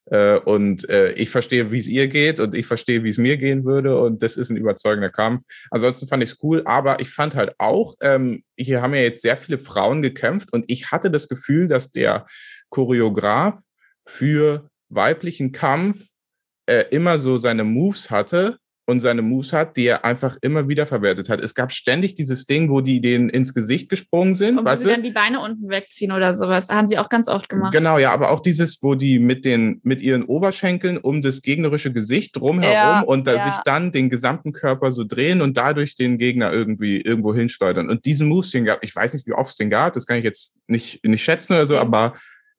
[0.06, 3.37] Äh, und äh, ich verstehe, wie es ihr geht und ich verstehe, wie es mir
[3.37, 3.99] gehen würde.
[3.99, 5.42] Und das ist ein überzeugender Kampf.
[5.70, 9.23] Ansonsten fand ich es cool, aber ich fand halt auch, ähm, hier haben ja jetzt
[9.23, 12.26] sehr viele Frauen gekämpft und ich hatte das Gefühl, dass der
[12.68, 13.61] Choreograf
[14.06, 16.08] für weiblichen Kampf
[16.66, 20.84] äh, immer so seine Moves hatte, und seine Moves hat, die er einfach immer wieder
[20.84, 21.40] verwertet hat.
[21.40, 24.58] Es gab ständig dieses Ding, wo die denen ins Gesicht gesprungen sind.
[24.58, 26.68] Und wo sie dann die Beine unten wegziehen oder sowas.
[26.68, 27.72] Haben sie auch ganz oft gemacht.
[27.72, 31.92] Genau, ja, aber auch dieses, wo die mit den, mit ihren Oberschenkeln um das gegnerische
[31.92, 33.44] Gesicht drumherum ja, und da ja.
[33.46, 37.88] sich dann den gesamten Körper so drehen und dadurch den Gegner irgendwie irgendwo hinsteuern.
[37.88, 40.18] Und diesen Moves, den gab, ich weiß nicht, wie oft es den gab, das kann
[40.18, 42.14] ich jetzt nicht, nicht schätzen oder so, aber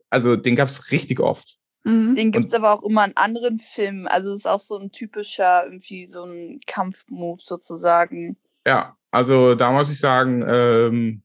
[0.10, 1.58] also den gab es richtig oft.
[1.86, 2.16] Mhm.
[2.16, 4.08] Den gibt es aber auch immer in anderen Filmen.
[4.08, 8.38] Also es ist auch so ein typischer, irgendwie so ein Kampfmove sozusagen.
[8.66, 11.22] Ja, also da muss ich sagen, ähm,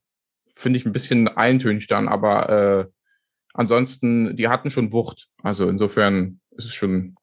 [0.54, 2.86] finde ich ein bisschen eintönig dann, aber äh,
[3.54, 5.28] ansonsten, die hatten schon Wucht.
[5.42, 7.16] Also insofern ist es schon,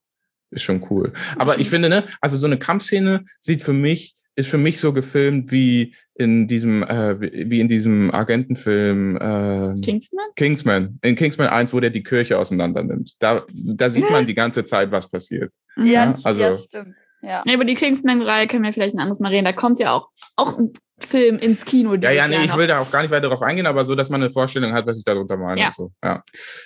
[0.50, 1.14] ist schon cool.
[1.38, 4.94] Aber ich finde, ne, also so eine Kampfszene sieht für mich, ist für mich so
[4.94, 10.26] gefilmt wie in diesem, äh, wie in diesem Agentenfilm äh, Kingsman?
[10.36, 11.00] Kingsman.
[11.02, 13.14] In Kingsman 1, wo der die Kirche auseinander nimmt.
[13.20, 15.54] Da, da sieht man die ganze Zeit, was passiert.
[15.76, 16.16] Ja, ja?
[16.24, 16.96] Also, ja stimmt.
[17.24, 17.42] Ja.
[17.46, 19.46] ja, über die Kingsman-Reihe können wir vielleicht ein anderes Mal reden.
[19.46, 21.96] Da kommt ja auch, auch ein Film ins Kino.
[21.96, 24.10] Ja, ja, nee, ich will da auch gar nicht weiter darauf eingehen, aber so, dass
[24.10, 25.62] man eine Vorstellung hat, was ich darunter meine.
[25.62, 25.72] Ja.
[25.76, 25.92] So.
[26.04, 26.24] ja.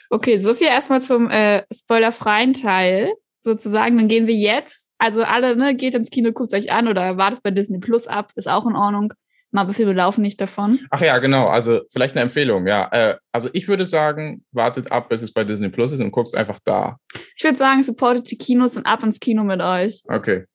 [0.09, 3.97] Okay, so viel erstmal zum äh, spoilerfreien Teil sozusagen.
[3.97, 7.43] Dann gehen wir jetzt, also alle, ne, geht ins Kino, guckt euch an oder wartet
[7.43, 9.13] bei Disney Plus ab, ist auch in Ordnung.
[9.51, 10.79] Marvel-Filme laufen nicht davon.
[10.89, 11.47] Ach ja, genau.
[11.47, 12.87] Also vielleicht eine Empfehlung, ja.
[12.91, 16.35] Äh, also ich würde sagen, wartet ab, bis es bei Disney Plus ist und guckst
[16.35, 16.97] einfach da.
[17.35, 20.03] Ich würde sagen, supportet die Kinos und ab ins Kino mit euch.
[20.07, 20.45] Okay.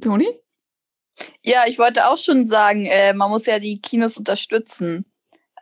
[0.00, 0.26] Toni?
[1.42, 5.04] Ja, ich wollte auch schon sagen, äh, man muss ja die Kinos unterstützen.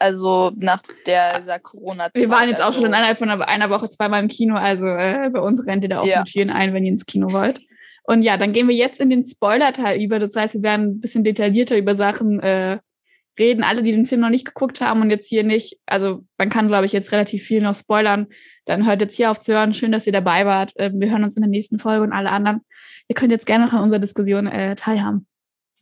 [0.02, 2.20] Also nach der, der Corona-Zeit.
[2.20, 2.76] Wir waren jetzt also.
[2.76, 5.90] auch schon innerhalb von einer Woche zweimal im Kino, also äh, bei uns rennt ihr
[5.90, 6.20] da auch ja.
[6.20, 7.60] mit vielen ein, wenn ihr ins Kino wollt.
[8.02, 10.18] Und ja, dann gehen wir jetzt in den Spoiler-Teil über.
[10.18, 12.80] Das heißt, wir werden ein bisschen detaillierter über Sachen äh,
[13.38, 13.62] reden.
[13.62, 16.66] Alle, die den Film noch nicht geguckt haben und jetzt hier nicht, also man kann,
[16.66, 18.26] glaube ich, jetzt relativ viel noch spoilern,
[18.64, 19.72] dann hört jetzt hier auf zu hören.
[19.72, 20.76] Schön, dass ihr dabei wart.
[20.76, 22.62] Äh, wir hören uns in der nächsten Folge und alle anderen.
[23.06, 25.28] Ihr könnt jetzt gerne noch an unserer Diskussion äh, teilhaben.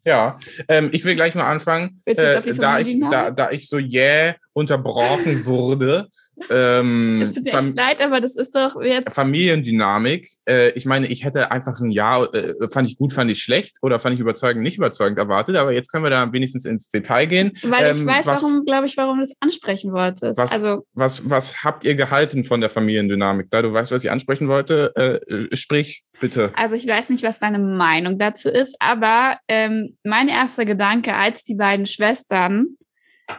[0.04, 2.00] Ja, ähm, ich will gleich mal anfangen.
[2.06, 6.09] Äh, da, ich, da, da ich so jäh yeah unterbrochen wurde.
[6.49, 9.12] Ähm, es tut mir echt leid, aber das ist doch jetzt.
[9.12, 10.29] Familiendynamik.
[10.46, 13.79] Äh, ich meine, ich hätte einfach ein Jahr, äh, fand ich gut, fand ich schlecht
[13.83, 17.27] oder fand ich überzeugend, nicht überzeugend erwartet, aber jetzt können wir da wenigstens ins Detail
[17.27, 17.53] gehen.
[17.62, 20.38] Weil ähm, ich weiß, was, warum, glaube ich, warum du es ansprechen wolltest.
[20.38, 23.51] Was, also, was, was habt ihr gehalten von der Familiendynamik?
[23.51, 26.53] Da du weißt, was ich ansprechen wollte, äh, sprich bitte.
[26.55, 31.44] Also ich weiß nicht, was deine Meinung dazu ist, aber ähm, mein erster Gedanke, als
[31.44, 32.77] die beiden Schwestern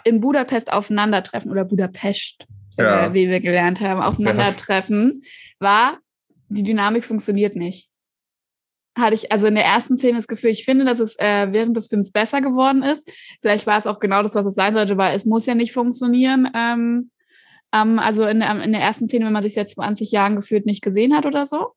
[0.04, 3.08] in Budapest aufeinandertreffen oder Budapest, ja.
[3.08, 5.23] äh, wie wir gelernt haben, aufeinandertreffen,
[5.60, 5.99] war,
[6.49, 7.89] die Dynamik funktioniert nicht.
[8.97, 11.77] hatte ich also in der ersten Szene das Gefühl, ich finde, dass es äh, während
[11.77, 13.10] des Films besser geworden ist.
[13.41, 15.71] Vielleicht war es auch genau das, was es sein sollte, weil es muss ja nicht
[15.71, 16.49] funktionieren.
[16.54, 17.12] Ähm,
[17.73, 20.65] ähm, also in der, in der ersten Szene, wenn man sich seit 20 Jahren gefühlt
[20.65, 21.73] nicht gesehen hat oder so.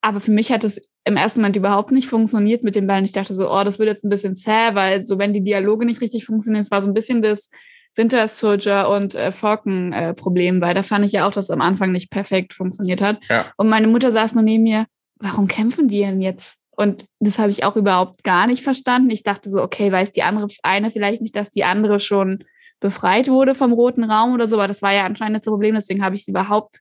[0.00, 3.04] Aber für mich hat es im ersten Moment überhaupt nicht funktioniert mit den beiden.
[3.04, 5.84] Ich dachte so, oh, das wird jetzt ein bisschen zäh, weil so wenn die Dialoge
[5.84, 7.50] nicht richtig funktionieren, es war so ein bisschen das
[7.96, 11.50] Winter Soldier und äh, Falcon äh, Problem, weil da fand ich ja auch, dass es
[11.50, 13.18] am Anfang nicht perfekt funktioniert hat.
[13.28, 13.46] Ja.
[13.56, 14.86] Und meine Mutter saß nur neben mir,
[15.16, 16.56] warum kämpfen die denn jetzt?
[16.70, 19.10] Und das habe ich auch überhaupt gar nicht verstanden.
[19.10, 22.44] Ich dachte so, okay, weiß die andere eine vielleicht nicht, dass die andere schon
[22.80, 26.02] befreit wurde vom roten Raum oder so, aber das war ja anscheinend das Problem, deswegen
[26.02, 26.80] habe ich es überhaupt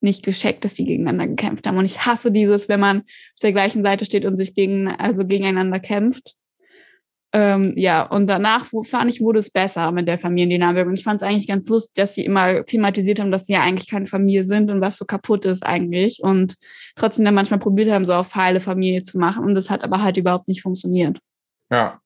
[0.00, 1.78] nicht gescheckt, dass die gegeneinander gekämpft haben.
[1.78, 5.24] Und ich hasse dieses, wenn man auf der gleichen Seite steht und sich gegen, also
[5.24, 6.34] gegeneinander kämpft.
[7.34, 10.86] Ähm, ja, und danach wo, fand ich, wurde es besser mit der Familiendynamik.
[10.86, 13.62] Und ich fand es eigentlich ganz lustig, dass sie immer thematisiert haben, dass sie ja
[13.62, 16.20] eigentlich keine Familie sind und was so kaputt ist eigentlich.
[16.22, 16.56] Und
[16.96, 19.44] trotzdem dann manchmal probiert haben, so auf heile Familie zu machen.
[19.44, 21.18] Und das hat aber halt überhaupt nicht funktioniert.
[21.70, 22.00] Ja.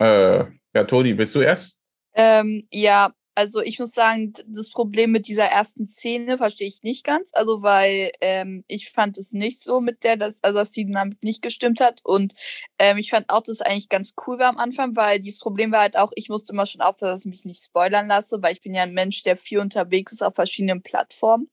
[0.00, 1.80] Äh, ja, Toni, willst du erst?
[2.14, 7.04] Ähm, ja, also ich muss sagen, das Problem mit dieser ersten Szene verstehe ich nicht
[7.04, 7.30] ganz.
[7.32, 11.22] Also weil ähm, ich fand es nicht so mit der, dass, also dass die Dynamik
[11.22, 12.00] nicht gestimmt hat.
[12.04, 12.34] Und
[12.78, 15.72] ähm, ich fand auch, dass es eigentlich ganz cool war am Anfang, weil dieses Problem
[15.72, 18.52] war halt auch, ich musste immer schon aufpassen, dass ich mich nicht spoilern lasse, weil
[18.52, 21.48] ich bin ja ein Mensch, der viel unterwegs ist auf verschiedenen Plattformen.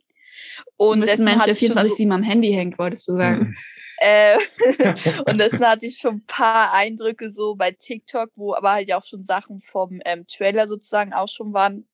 [0.78, 3.58] Und du bist ein Mensch, der 24-7 so am Handy hängt, wolltest du sagen.
[4.04, 4.40] Äh,
[5.28, 8.98] und deswegen hatte ich schon ein paar Eindrücke so bei TikTok, wo aber halt ja
[8.98, 11.88] auch schon Sachen vom ähm, Trailer sozusagen auch schon waren.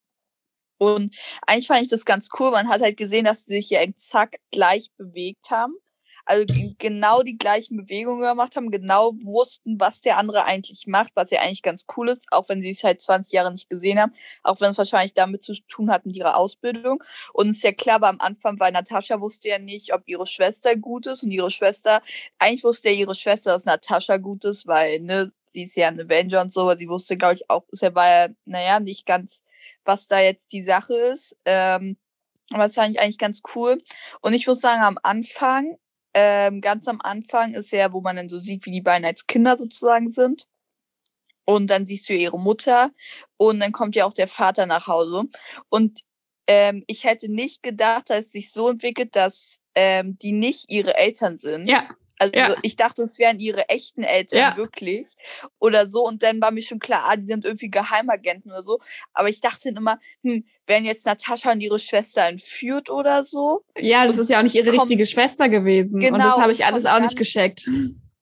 [0.78, 1.16] Und
[1.46, 2.52] eigentlich fand ich das ganz cool.
[2.52, 5.76] Man hat halt gesehen, dass sie sich ja exakt gleich bewegt haben
[6.28, 6.46] also
[6.78, 11.42] genau die gleichen Bewegungen gemacht haben, genau wussten, was der andere eigentlich macht, was ja
[11.42, 14.14] eigentlich ganz cool ist, auch wenn sie es halt 20 Jahre nicht gesehen haben,
[14.44, 17.04] auch wenn es wahrscheinlich damit zu tun hat mit ihrer Ausbildung.
[17.34, 20.26] Und es ist ja klar, aber am Anfang, weil Natascha wusste ja nicht, ob ihre
[20.26, 22.02] Schwester gut ist und ihre Schwester,
[22.40, 26.00] eigentlich wusste ja ihre Schwester, dass Natascha gut ist, weil, ne, sie ist ja ein
[26.00, 29.44] Avenger und so, aber sie wusste, glaube ich, auch, bisher war ja, naja, nicht ganz,
[29.86, 31.38] was da jetzt die Sache ist.
[31.46, 31.98] Ähm,
[32.52, 33.82] aber das fand ich eigentlich ganz cool.
[34.22, 35.78] Und ich muss sagen, am Anfang
[36.20, 39.28] ähm, ganz am Anfang ist ja, wo man dann so sieht, wie die beiden als
[39.28, 40.48] Kinder sozusagen sind.
[41.46, 42.92] Und dann siehst du ihre Mutter
[43.38, 45.26] und dann kommt ja auch der Vater nach Hause.
[45.70, 46.02] Und
[46.48, 50.96] ähm, ich hätte nicht gedacht, dass es sich so entwickelt, dass ähm, die nicht ihre
[50.96, 51.68] Eltern sind.
[51.68, 51.88] Ja.
[52.20, 52.56] Also Ja.
[52.64, 54.58] ich dachte, es wären ihre echten Eltern Ja.
[54.58, 55.08] wirklich
[55.60, 56.04] oder so.
[56.06, 58.80] Und dann war mir schon klar, ah, die sind irgendwie Geheimagenten oder so.
[59.14, 63.62] Aber ich dachte dann immer, hm, werden jetzt Natascha und ihre Schwester entführt oder so
[63.78, 65.96] Ja, das ist ja auch nicht ihre Komm- richtige Schwester gewesen.
[65.96, 67.68] und Genau, das habe ich und alles auch nicht gescheckt.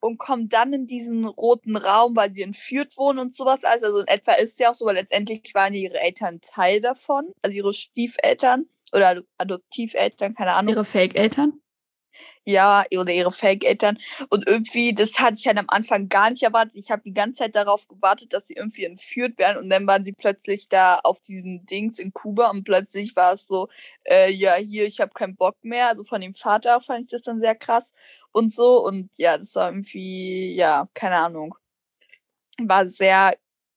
[0.01, 3.63] und kommen dann in diesen roten Raum, weil sie entführt wurden und sowas.
[3.63, 7.31] Also, also in etwa ist ja auch so, weil letztendlich waren ihre Eltern Teil davon,
[7.41, 10.73] also ihre Stiefeltern oder Ado- Adoptiveltern, keine Ahnung.
[10.73, 11.53] Ihre Fake-Eltern?
[12.45, 13.97] Ja, oder ihre Fake-Eltern.
[14.29, 16.75] Und irgendwie, das hatte ich halt am Anfang gar nicht erwartet.
[16.75, 19.63] Ich habe die ganze Zeit darauf gewartet, dass sie irgendwie entführt werden.
[19.63, 23.47] Und dann waren sie plötzlich da auf diesem Dings in Kuba und plötzlich war es
[23.47, 23.67] so,
[24.05, 25.89] äh, ja, hier, ich habe keinen Bock mehr.
[25.89, 27.93] Also von dem Vater fand ich das dann sehr krass
[28.31, 28.85] und so.
[28.85, 31.55] Und ja, das war irgendwie, ja, keine Ahnung.
[32.59, 33.33] War sehr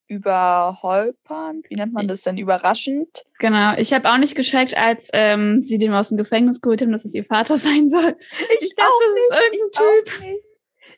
[0.09, 1.67] überholpernd.
[1.69, 2.37] Wie nennt man das denn?
[2.39, 3.25] Überraschend.
[3.39, 3.75] Genau.
[3.79, 7.05] Ich habe auch nicht gescheckt, als ähm, sie den aus dem Gefängnis geholt haben, dass
[7.05, 8.17] es ihr Vater sein soll.
[8.61, 10.15] Ich dachte, auch das ist irgendein Typ.
[10.15, 10.45] Auch nicht.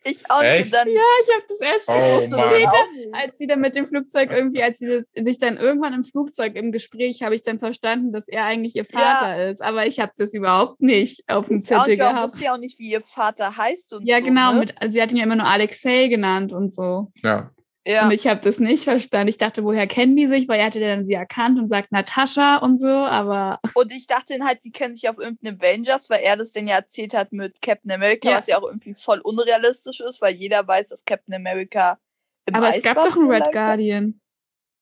[0.04, 0.72] Ich auch nicht.
[0.72, 2.40] Dann, Ja, ich habe das erst Oh, gewusst.
[2.40, 6.54] Später, als sie dann mit dem Flugzeug irgendwie, als sie sich dann irgendwann im Flugzeug
[6.54, 9.60] im Gespräch, habe ich dann verstanden, dass er eigentlich ihr Vater ist.
[9.60, 12.32] Aber ich habe das überhaupt nicht auf dem Ich Zettel gehabt.
[12.32, 14.52] wusste ja auch nicht, wie ihr Vater heißt und Ja, so, genau.
[14.52, 14.60] Ne?
[14.60, 17.10] Mit, also sie hat ihn ja immer nur Alexei genannt und so.
[17.24, 17.50] Ja.
[17.86, 18.04] Ja.
[18.04, 19.28] Und ich habe das nicht verstanden.
[19.28, 20.46] Ich dachte, woher kennen die sich?
[20.48, 24.36] Weil er hatte dann sie erkannt und sagt Natascha und so, aber Und ich dachte
[24.38, 27.32] dann halt, sie kennen sich auf irgendeinem Avengers, weil er das denn ja erzählt hat
[27.32, 28.36] mit Captain America, Ja.
[28.36, 31.98] was ja auch irgendwie voll unrealistisch ist, weil jeder weiß, dass Captain America
[32.46, 33.50] im aber Eis es gab doch einen Red.
[33.52, 34.20] Guardian.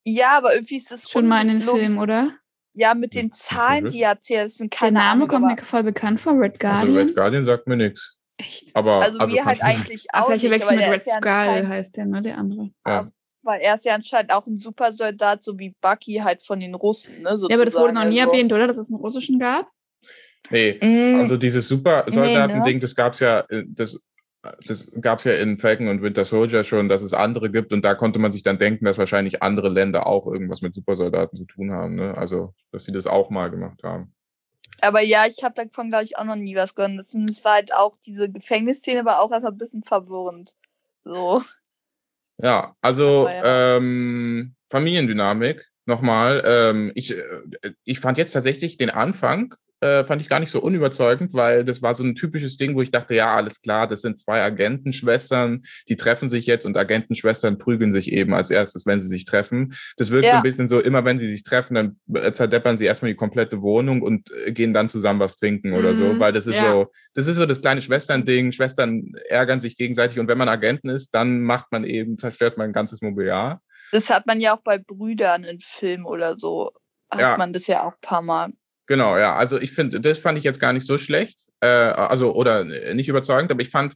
[0.04, 1.62] Ja, aber irgendwie ist das Schon mal in den.
[1.62, 2.32] Film, oder?
[2.74, 5.54] Ja, mit den Hm, Zahlen, die er erzählt, das sind Der Name Ahnung, kommt aber,
[5.54, 6.96] mir voll bekannt vor, Red Also Guardian.
[7.08, 8.17] Red Guardian sagt mir nichts.
[8.38, 8.74] Echt?
[8.74, 11.12] Aber also, mir halt kann- eigentlich Ah, auch vielleicht aber mit er Red ist ja
[11.14, 12.22] Skull, anscheinend- heißt der, ne?
[12.22, 12.70] Der andere.
[12.86, 13.10] Ja.
[13.42, 17.22] weil er ist ja anscheinend auch ein Supersoldat, so wie Bucky halt von den Russen,
[17.22, 18.66] ne, Ja, aber das wurde noch nie sozusagen, erwähnt, oder?
[18.66, 19.70] Dass es einen russischen gab?
[20.50, 22.80] Nee, Mm, also dieses Super-Soldaten-Ding, ne?
[22.80, 24.00] das gab's ja, äh, das,
[24.66, 27.94] das gab's ja in Falcon und Winter Soldier schon, dass es andere gibt und da
[27.94, 31.72] konnte man sich dann denken, dass wahrscheinlich andere Länder auch irgendwas mit Supersoldaten zu tun
[31.72, 32.16] haben, ne?
[32.16, 34.12] Also, dass sie das auch mal gemacht haben.
[34.80, 36.98] Aber ja, ich habe davon, glaube ich, auch noch nie was gehört.
[36.98, 40.54] Das, das war halt auch, diese Gefängnisszene war auch erstmal ein bisschen verwirrend.
[41.04, 41.42] So.
[42.40, 43.76] Ja, also Aber ja.
[43.76, 46.42] ähm, Familiendynamik nochmal.
[46.44, 47.24] Ähm, ich, äh,
[47.84, 51.82] ich fand jetzt tatsächlich den Anfang äh, fand ich gar nicht so unüberzeugend, weil das
[51.82, 55.62] war so ein typisches Ding, wo ich dachte, ja, alles klar, das sind zwei Agentenschwestern,
[55.88, 59.74] die treffen sich jetzt und Agentenschwestern prügeln sich eben als erstes, wenn sie sich treffen.
[59.96, 60.32] Das wirkt ja.
[60.32, 63.16] so ein bisschen so, immer wenn sie sich treffen, dann äh, zerdeppern sie erstmal die
[63.16, 65.96] komplette Wohnung und äh, gehen dann zusammen was trinken oder mhm.
[65.96, 66.72] so, weil das ist ja.
[66.72, 68.52] so, das ist so das kleine Schwestern-Ding.
[68.52, 72.70] Schwestern ärgern sich gegenseitig und wenn man Agenten ist, dann macht man eben, zerstört man
[72.70, 73.60] ein ganzes Mobiliar.
[73.92, 76.72] Das hat man ja auch bei Brüdern in Filmen oder so.
[77.10, 77.36] Hat ja.
[77.36, 78.52] man das ja auch ein paar Mal.
[78.88, 79.36] Genau, ja.
[79.36, 81.50] Also ich finde, das fand ich jetzt gar nicht so schlecht.
[81.60, 83.94] Äh, also, oder äh, nicht überzeugend, aber ich fand,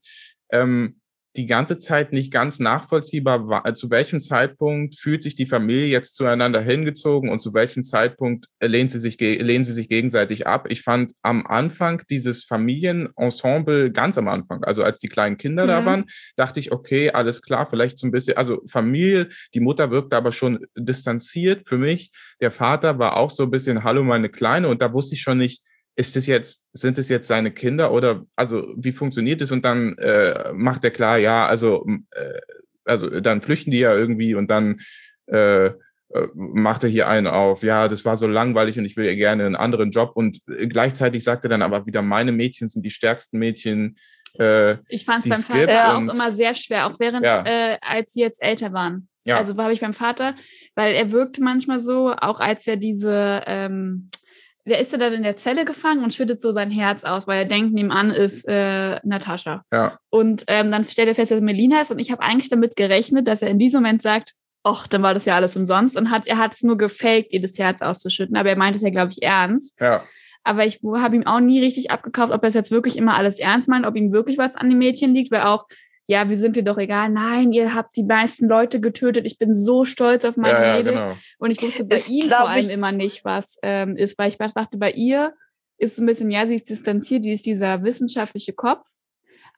[0.50, 1.00] ähm,
[1.36, 5.86] die ganze Zeit nicht ganz nachvollziehbar war, äh, zu welchem Zeitpunkt fühlt sich die Familie
[5.86, 10.66] jetzt zueinander hingezogen und zu welchem Zeitpunkt lehnt sie sich, lehnen sie sich gegenseitig ab.
[10.70, 15.68] Ich fand am Anfang dieses Familienensemble ganz am Anfang, also als die kleinen Kinder mhm.
[15.68, 16.04] da waren,
[16.36, 20.32] dachte ich, okay, alles klar, vielleicht so ein bisschen, also Familie, die Mutter wirkte aber
[20.32, 22.12] schon distanziert für mich.
[22.40, 25.38] Der Vater war auch so ein bisschen, hallo meine Kleine und da wusste ich schon
[25.38, 25.62] nicht,
[25.96, 29.52] ist es jetzt, sind es jetzt seine Kinder oder also wie funktioniert es?
[29.52, 32.40] Und dann äh, macht er klar, ja, also, äh,
[32.84, 34.80] also dann flüchten die ja irgendwie und dann
[35.26, 35.66] äh,
[36.14, 39.14] äh, macht er hier einen auf, ja, das war so langweilig und ich will ja
[39.14, 40.12] gerne einen anderen Job.
[40.14, 43.96] Und äh, gleichzeitig sagt er dann aber wieder, meine Mädchen sind die stärksten Mädchen.
[44.38, 47.44] Äh, ich fand es beim Vater auch immer sehr schwer, auch während, ja.
[47.44, 49.08] äh, als sie jetzt älter waren.
[49.24, 49.36] Ja.
[49.38, 50.34] Also habe ich beim Vater,
[50.74, 54.08] weil er wirkte manchmal so, auch als er diese ähm,
[54.64, 57.40] der ist ja dann in der Zelle gefangen und schüttet so sein Herz aus, weil
[57.40, 59.64] er denkt, nebenan ist äh, Natascha.
[59.72, 59.98] Ja.
[60.10, 63.26] Und ähm, dann stellt er fest, dass Melina ist und ich habe eigentlich damit gerechnet,
[63.26, 66.28] dass er in diesem Moment sagt, ach, dann war das ja alles umsonst und hat,
[66.28, 69.10] er hat es nur gefaked, ihr das Herz auszuschütten, aber er meint es ja, glaube
[69.10, 69.80] ich, ernst.
[69.80, 70.04] Ja.
[70.44, 73.38] Aber ich habe ihm auch nie richtig abgekauft, ob er es jetzt wirklich immer alles
[73.38, 75.66] ernst meint, ob ihm wirklich was an den Mädchen liegt, weil auch
[76.06, 77.10] ja, wir sind dir doch egal.
[77.10, 79.24] Nein, ihr habt die meisten Leute getötet.
[79.24, 80.94] Ich bin so stolz auf meine ja, Mädels.
[80.94, 81.16] Ja, genau.
[81.38, 84.38] Und ich wusste bei das ihm vor allem immer nicht, was ähm, ist, weil ich
[84.38, 85.32] dachte, bei ihr
[85.78, 88.86] ist so ein bisschen, ja, sie ist distanziert, die ist dieser wissenschaftliche Kopf,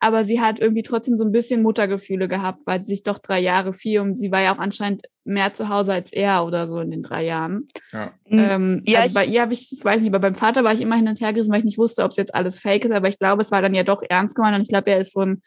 [0.00, 3.40] aber sie hat irgendwie trotzdem so ein bisschen Muttergefühle gehabt, weil sie sich doch drei
[3.40, 6.80] Jahre viel und sie war ja auch anscheinend mehr zu Hause als er oder so
[6.80, 7.68] in den drei Jahren.
[7.92, 10.72] Ja, ähm, ja also bei ihr habe ich, das weiß nicht, aber beim Vater war
[10.72, 12.84] ich immer hin und her gerissen, weil ich nicht wusste, ob es jetzt alles fake
[12.84, 15.00] ist, aber ich glaube, es war dann ja doch ernst gemeint und ich glaube, er
[15.00, 15.42] ist so ein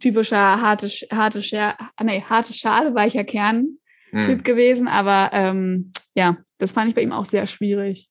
[0.00, 3.78] typischer harte, harte, Scher nee, harte Schale, weicher Kern
[4.10, 4.42] Typ hm.
[4.42, 8.08] gewesen, aber ähm, ja, das fand ich bei ihm auch sehr schwierig.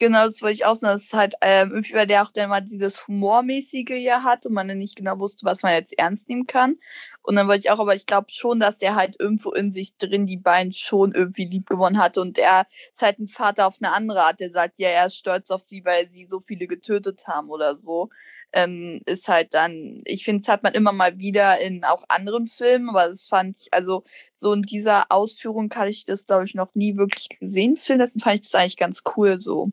[0.00, 0.94] Genau, das wollte ich auch sagen.
[0.94, 4.52] Das ist halt ähm, irgendwie, weil der auch dann mal dieses Humormäßige ja hat und
[4.52, 6.76] man dann nicht genau wusste, was man jetzt ernst nehmen kann.
[7.22, 9.96] Und dann wollte ich auch, aber ich glaube schon, dass der halt irgendwo in sich
[9.96, 12.16] drin die beiden schon irgendwie lieb gewonnen hat.
[12.16, 15.16] Und er ist halt ein Vater auf eine andere Art, der sagt, ja, er ist
[15.16, 18.08] stolz auf sie, weil sie so viele getötet haben oder so
[18.52, 22.46] ähm, ist halt dann, ich finde, es hat man immer mal wieder in auch anderen
[22.46, 26.54] Filmen, aber das fand ich, also so in dieser Ausführung kann ich das, glaube ich,
[26.54, 29.70] noch nie wirklich gesehen, Film, deswegen fand ich das eigentlich ganz cool so.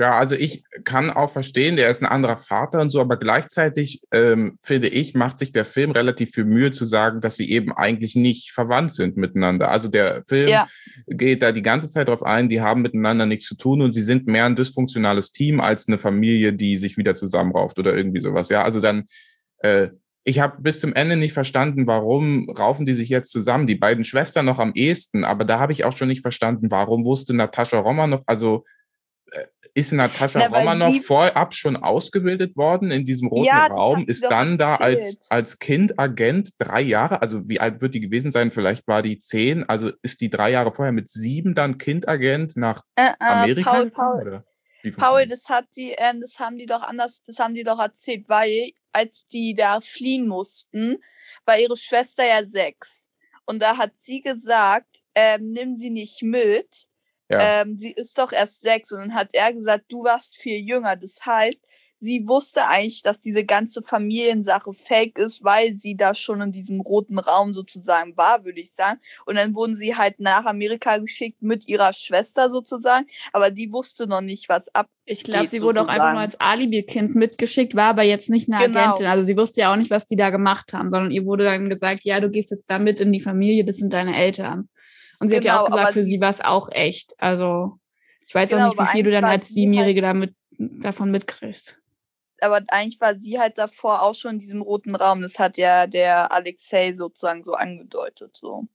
[0.00, 4.00] Ja, also ich kann auch verstehen, der ist ein anderer Vater und so, aber gleichzeitig
[4.12, 7.72] ähm, finde ich, macht sich der Film relativ viel Mühe zu sagen, dass sie eben
[7.72, 9.72] eigentlich nicht verwandt sind miteinander.
[9.72, 10.68] Also der Film ja.
[11.08, 14.00] geht da die ganze Zeit drauf ein, die haben miteinander nichts zu tun und sie
[14.00, 18.50] sind mehr ein dysfunktionales Team als eine Familie, die sich wieder zusammenrauft oder irgendwie sowas.
[18.50, 19.06] Ja, also dann,
[19.62, 19.88] äh,
[20.22, 23.66] ich habe bis zum Ende nicht verstanden, warum raufen die sich jetzt zusammen.
[23.66, 27.04] Die beiden Schwestern noch am ehesten, aber da habe ich auch schon nicht verstanden, warum
[27.04, 28.64] wusste Natascha Romanoff, also
[29.74, 34.04] ist Natascha Na, Romanoff vorab schon ausgebildet worden in diesem roten ja, Raum?
[34.06, 38.50] Ist dann da als, als Kindagent drei Jahre, also wie alt wird die gewesen sein?
[38.50, 42.82] Vielleicht war die zehn, also ist die drei Jahre vorher mit sieben dann Kindagent nach
[42.96, 43.70] äh, äh, Amerika?
[43.70, 44.44] Paul, Paul.
[44.96, 48.28] Paul, das hat die, ähm, das haben die doch anders, das haben die doch erzählt,
[48.28, 50.98] weil als die da fliehen mussten,
[51.44, 53.06] war ihre Schwester ja sechs.
[53.44, 56.86] Und da hat sie gesagt, ähm, nimm sie nicht mit,
[57.28, 57.62] ja.
[57.62, 60.96] Ähm, sie ist doch erst sechs und dann hat er gesagt, du warst viel jünger.
[60.96, 61.64] Das heißt,
[62.00, 66.80] sie wusste eigentlich, dass diese ganze Familiensache fake ist, weil sie da schon in diesem
[66.80, 69.00] roten Raum sozusagen war, würde ich sagen.
[69.26, 74.06] Und dann wurden sie halt nach Amerika geschickt mit ihrer Schwester sozusagen, aber die wusste
[74.06, 74.88] noch nicht, was ab.
[75.04, 76.00] Ich glaube, sie wurde sozusagen.
[76.00, 78.80] auch einfach nur als Alibi-Kind mitgeschickt, war aber jetzt nicht eine genau.
[78.80, 79.06] Agentin.
[79.06, 81.68] Also sie wusste ja auch nicht, was die da gemacht haben, sondern ihr wurde dann
[81.68, 84.68] gesagt, ja, du gehst jetzt da mit in die Familie, das sind deine Eltern.
[85.20, 87.14] Und sie genau, hat ja auch genau, gesagt, für sie war es auch echt.
[87.18, 87.78] Also
[88.26, 91.78] ich weiß genau, auch nicht, wie viel du dann als Siebenjährige halt, damit, davon mitkriegst.
[92.40, 95.22] Aber eigentlich war sie halt davor auch schon in diesem roten Raum.
[95.22, 98.36] Das hat ja der Alexei sozusagen so angedeutet.
[98.38, 98.66] So.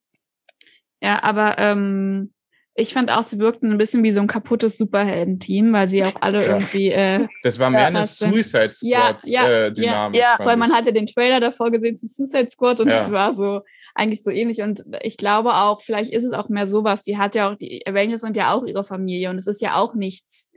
[1.01, 2.33] Ja, aber ähm,
[2.75, 6.15] ich fand auch, sie wirkten ein bisschen wie so ein kaputtes Superhelden-Team, weil sie auch
[6.21, 6.47] alle ja.
[6.47, 6.89] irgendwie.
[6.89, 9.27] Äh, das war mehr eine Suicide Squad-Dynamik.
[9.27, 10.35] Ja, ja, äh, ja, ja.
[10.37, 13.61] Vor allem, man hatte den Trailer davor gesehen zu Suicide Squad und es war so
[13.95, 14.61] eigentlich so ähnlich.
[14.61, 17.03] Und ich glaube auch, vielleicht ist es auch mehr sowas.
[17.03, 19.75] Die hat ja auch, die Avengers sind ja auch ihre Familie und es ist ja
[19.75, 20.49] auch nichts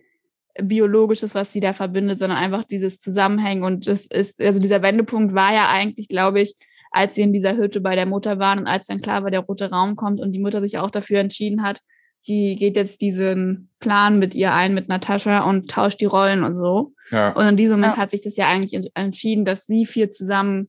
[0.63, 3.63] Biologisches, was sie da verbindet, sondern einfach dieses Zusammenhängen.
[3.63, 6.55] Und das ist, also dieser Wendepunkt war ja eigentlich, glaube ich,
[6.91, 9.41] als sie in dieser Hütte bei der Mutter waren und als dann klar war, der
[9.41, 11.83] rote Raum kommt und die Mutter sich auch dafür entschieden hat,
[12.19, 16.55] sie geht jetzt diesen Plan mit ihr ein, mit Natascha und tauscht die Rollen und
[16.55, 16.95] so.
[17.11, 17.33] Ja.
[17.33, 18.03] Und in diesem Moment ja.
[18.03, 20.69] hat sich das ja eigentlich entschieden, dass sie vier zusammen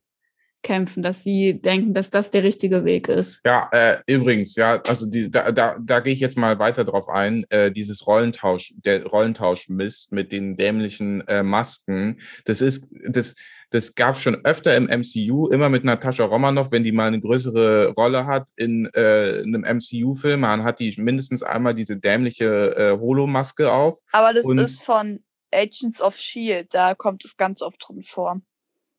[0.62, 3.40] kämpfen, dass sie denken, dass das der richtige Weg ist.
[3.44, 7.08] Ja, äh, übrigens, ja, also die, da, da, da gehe ich jetzt mal weiter drauf
[7.08, 7.44] ein.
[7.50, 13.36] Äh, dieses Rollentausch, der Rollentausch-Mist mit den dämlichen äh, Masken, das ist, das,
[13.70, 17.20] das gab es schon öfter im MCU, immer mit Natascha Romanoff, wenn die mal eine
[17.20, 20.40] größere Rolle hat in äh, einem MCU-Film.
[20.40, 24.00] Man hat die mindestens einmal diese dämliche äh, Holo-Maske auf.
[24.12, 28.40] Aber das Und ist von Agents of Shield, da kommt es ganz oft drin vor.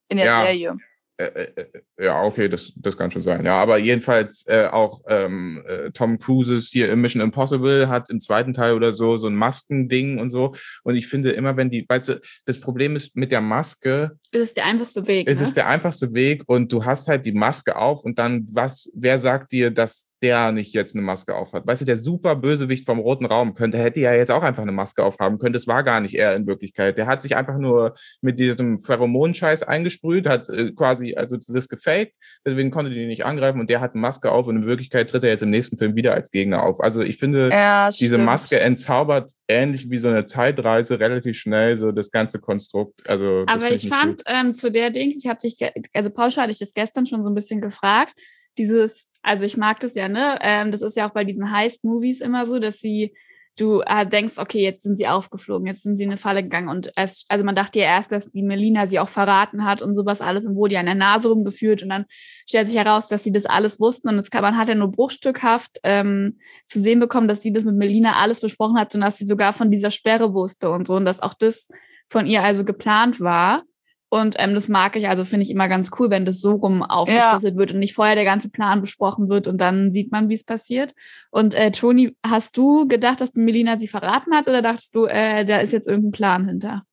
[0.07, 0.77] In der ja, Serie.
[1.19, 1.65] Äh, äh,
[1.97, 3.45] äh, ja, okay, das, das kann schon sein.
[3.45, 8.21] Ja, aber jedenfalls äh, auch ähm, äh, Tom Cruises hier im Mission Impossible hat im
[8.21, 10.53] zweiten Teil oder so so ein Maskending und so.
[10.83, 14.17] Und ich finde immer, wenn die, weißt du, das Problem ist mit der Maske.
[14.31, 15.27] Es ist der einfachste Weg.
[15.27, 15.45] Es ne?
[15.45, 19.19] ist der einfachste Weg und du hast halt die Maske auf und dann was, wer
[19.19, 21.65] sagt dir, dass der nicht jetzt eine Maske aufhat.
[21.65, 24.71] Weißt du, der super Bösewicht vom roten Raum könnte, hätte ja jetzt auch einfach eine
[24.71, 25.53] Maske aufhaben können.
[25.53, 26.97] Das war gar nicht er in Wirklichkeit.
[26.97, 32.13] Der hat sich einfach nur mit diesem Pheromonscheiß eingesprüht, hat äh, quasi, also das gefaked,
[32.45, 35.23] deswegen konnte die nicht angreifen und der hat eine Maske auf und in Wirklichkeit tritt
[35.23, 36.81] er jetzt im nächsten Film wieder als Gegner auf.
[36.81, 41.91] Also ich finde, ja, diese Maske entzaubert ähnlich wie so eine Zeitreise relativ schnell so
[41.91, 43.07] das ganze Konstrukt.
[43.07, 45.57] Also, Aber ich, fand ähm, zu der Dings, ich habe dich,
[45.93, 48.13] also pauschal hatte ich das gestern schon so ein bisschen gefragt,
[48.59, 50.37] dieses, also ich mag das ja, ne?
[50.41, 53.15] Ähm, das ist ja auch bei diesen Heist-Movies immer so, dass sie,
[53.57, 56.69] du äh, denkst, okay, jetzt sind sie aufgeflogen, jetzt sind sie in eine Falle gegangen.
[56.69, 59.95] Und es, also man dachte ja erst, dass die Melina sie auch verraten hat und
[59.95, 61.83] sowas alles und wurde ja an der Nase rumgeführt.
[61.83, 62.05] Und dann
[62.47, 64.09] stellt sich heraus, dass sie das alles wussten.
[64.09, 67.65] Und das kann, man hat ja nur bruchstückhaft ähm, zu sehen bekommen, dass sie das
[67.65, 70.95] mit Melina alles besprochen hat und dass sie sogar von dieser Sperre wusste und so.
[70.95, 71.67] Und dass auch das
[72.09, 73.63] von ihr also geplant war.
[74.09, 76.81] Und ähm, das mag ich, also finde ich immer ganz cool, wenn das so rum
[76.81, 77.59] aufgeschlüsselt ja.
[77.59, 80.43] wird und nicht vorher der ganze Plan besprochen wird und dann sieht man, wie es
[80.43, 80.95] passiert.
[81.29, 85.05] Und äh, Toni, hast du gedacht, dass du Melina sie verraten hat oder dachtest du,
[85.05, 86.83] äh, da ist jetzt irgendein Plan hinter?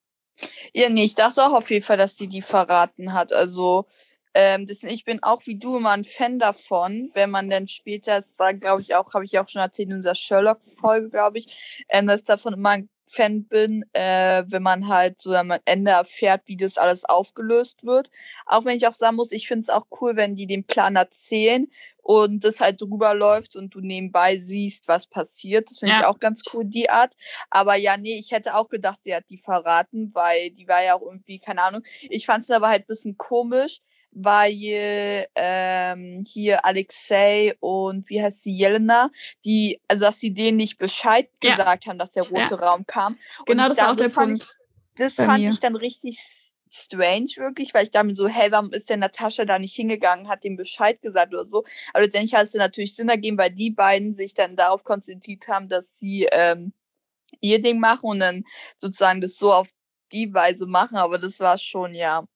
[0.75, 3.33] Ja, nee, ich dachte auch auf jeden Fall, dass sie die verraten hat.
[3.33, 3.87] Also
[4.35, 8.17] ähm, das, ich bin auch wie du immer ein Fan davon, wenn man dann später,
[8.17, 11.87] das war glaube ich auch, habe ich auch schon erzählt in unserer Sherlock-Folge, glaube ich,
[11.89, 12.77] ähm, dass davon immer
[13.09, 18.11] Fan bin, äh, wenn man halt so am Ende erfährt, wie das alles aufgelöst wird.
[18.47, 20.97] Auch wenn ich auch sagen muss, ich finde es auch cool, wenn die den Plan
[20.97, 21.69] erzählen
[22.07, 25.71] und das halt drüber läuft und du nebenbei siehst, was passiert.
[25.71, 26.01] Das finde ja.
[26.01, 27.17] ich auch ganz cool, die Art.
[27.51, 30.95] Aber ja, nee, ich hätte auch gedacht, sie hat die verraten, weil die war ja
[30.95, 31.83] auch irgendwie, keine Ahnung.
[32.03, 33.81] Ich fand es aber halt bisschen komisch,
[34.19, 39.11] weil ähm, hier Alexei und wie heißt sie, Jelena,
[39.45, 41.55] die, also dass sie denen nicht Bescheid ja.
[41.55, 42.57] gesagt haben, dass der rote ja.
[42.57, 43.19] Raum kam.
[43.45, 44.41] Genau, und das war auch der Punkt.
[44.41, 45.51] Ich, das fand mir.
[45.51, 46.19] ich dann richtig
[46.71, 50.45] strange wirklich, weil ich mir so, hey, warum ist denn Natascha da nicht hingegangen, hat
[50.45, 51.65] dem Bescheid gesagt oder so.
[51.93, 55.47] Aber letztendlich hat es dann natürlich Sinn ergeben, weil die beiden sich dann darauf konzentriert
[55.49, 56.73] haben, dass sie ähm,
[57.41, 58.45] ihr Ding machen und dann
[58.79, 59.69] sozusagen das so auf
[60.13, 60.97] die Weise machen.
[60.97, 62.27] Aber das war schon, ja,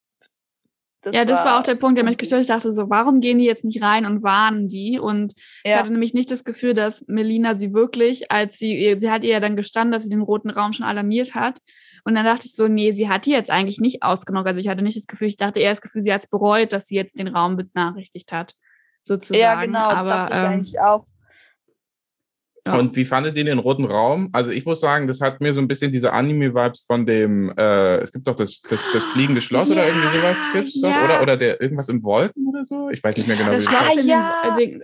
[1.03, 2.43] das ja, das war, war auch der Punkt, der mich gestört hat.
[2.43, 4.99] Ich dachte so, warum gehen die jetzt nicht rein und warnen die?
[4.99, 5.33] Und
[5.65, 5.73] ja.
[5.73, 9.31] ich hatte nämlich nicht das Gefühl, dass Melina sie wirklich, als sie, sie hat ihr
[9.31, 11.59] ja dann gestanden, dass sie den roten Raum schon alarmiert hat.
[12.05, 14.47] Und dann dachte ich so, nee, sie hat die jetzt eigentlich nicht ausgenommen.
[14.47, 16.73] Also ich hatte nicht das Gefühl, ich dachte eher das Gefühl, sie hat es bereut,
[16.73, 18.55] dass sie jetzt den Raum benachrichtigt hat.
[19.03, 19.41] Sozusagen.
[19.41, 21.07] Ja, genau, das Aber, dachte ich ähm, eigentlich auch.
[22.73, 22.79] Ja.
[22.79, 24.29] Und wie fandet ihr den roten Raum?
[24.33, 27.99] Also ich muss sagen, das hat mir so ein bisschen diese Anime-Vibes von dem, äh,
[27.99, 30.89] es gibt doch das, das, das fliegende Schloss ja, oder irgendwie sowas gibt's ja.
[30.89, 31.23] doch, oder?
[31.23, 32.91] Oder der irgendwas im Wolken oder so?
[32.91, 34.57] Ich weiß nicht mehr genau, das wie Schloss das ja.
[34.59, 34.83] Den,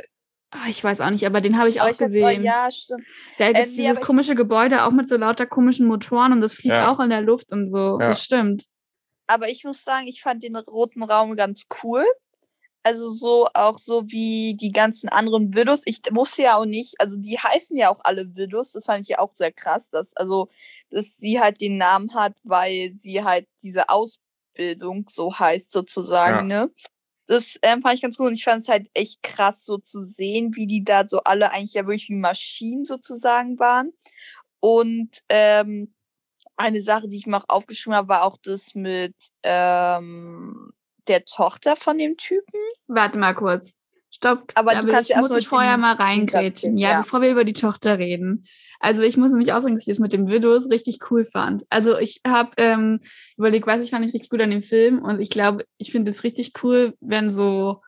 [0.55, 2.43] oh, ich weiß auch nicht, aber den habe ich auch ich gesehen.
[2.43, 3.05] ja, stimmt.
[3.39, 6.55] Da gibt es ähm, dieses komische Gebäude auch mit so lauter komischen Motoren und das
[6.55, 6.91] fliegt ja.
[6.91, 7.99] auch in der Luft und so.
[7.99, 8.67] Das stimmt.
[9.29, 12.05] Aber ich muss sagen, ich fand den roten Raum ganz cool.
[12.87, 15.83] Also so auch so wie die ganzen anderen Videos.
[15.87, 18.71] Ich wusste ja auch nicht, also die heißen ja auch alle Videos.
[18.71, 20.51] Das fand ich ja auch sehr krass, dass also
[20.91, 26.67] dass sie halt den Namen hat, weil sie halt diese Ausbildung so heißt sozusagen, ja.
[26.67, 26.71] ne?
[27.27, 30.05] Das ähm, fand ich ganz cool und ich fand es halt echt krass so zu
[30.05, 33.95] sehen, wie die da so alle eigentlich ja wirklich wie Maschinen sozusagen waren.
[34.61, 35.93] Und ähm,
[36.57, 40.73] eine Sache, die ich mir auch aufgeschrieben habe, war auch das mit ähm,
[41.09, 42.61] der Tochter von dem Typen.
[42.87, 43.81] Warte mal kurz.
[44.11, 44.53] Stopp.
[44.55, 46.79] Aber da du kannst ich, muss ich vorher mal reingrätschen.
[46.79, 48.47] Ja, ja, bevor wir über die Tochter reden.
[48.81, 51.65] Also ich muss nämlich auch sagen, dass ich das mit dem Videos richtig cool fand.
[51.71, 53.01] Also ich habe ähm,
[53.37, 56.11] überlegt, was ich fand ich richtig gut an dem Film und ich glaube, ich finde
[56.11, 57.81] es richtig cool, wenn so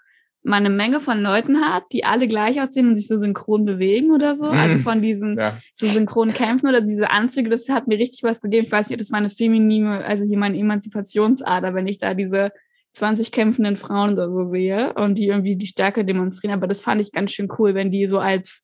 [0.42, 4.12] man eine Menge von Leuten hat, die alle gleich aussehen und sich so synchron bewegen
[4.12, 4.46] oder so.
[4.46, 4.80] Also Mhm.
[4.82, 5.58] von diesen Ja.
[5.74, 8.64] so synchron kämpfen oder diese Anzüge, das hat mir richtig was gegeben.
[8.66, 12.52] Ich weiß nicht, ob das meine feminine, also hier meine Emanzipationsader, wenn ich da diese
[12.98, 16.54] 20 kämpfenden Frauen oder so sehe und die irgendwie die Stärke demonstrieren.
[16.54, 18.62] Aber das fand ich ganz schön cool, wenn die so als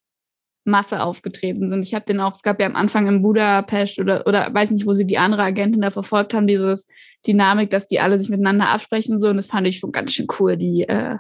[0.65, 1.83] Masse aufgetreten sind.
[1.83, 4.87] Ich habe den auch, es gab ja am Anfang in Budapest oder, oder weiß nicht,
[4.87, 6.89] wo sie die andere Agentin da verfolgt haben, dieses
[7.27, 9.29] Dynamik, dass die alle sich miteinander absprechen so.
[9.29, 11.17] Und das fand ich schon ganz schön cool, die, äh,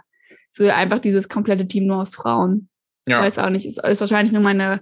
[0.50, 2.68] so einfach dieses komplette Team nur aus Frauen.
[3.06, 3.20] Ja.
[3.20, 4.80] Weiß auch nicht, ist, ist wahrscheinlich nur meine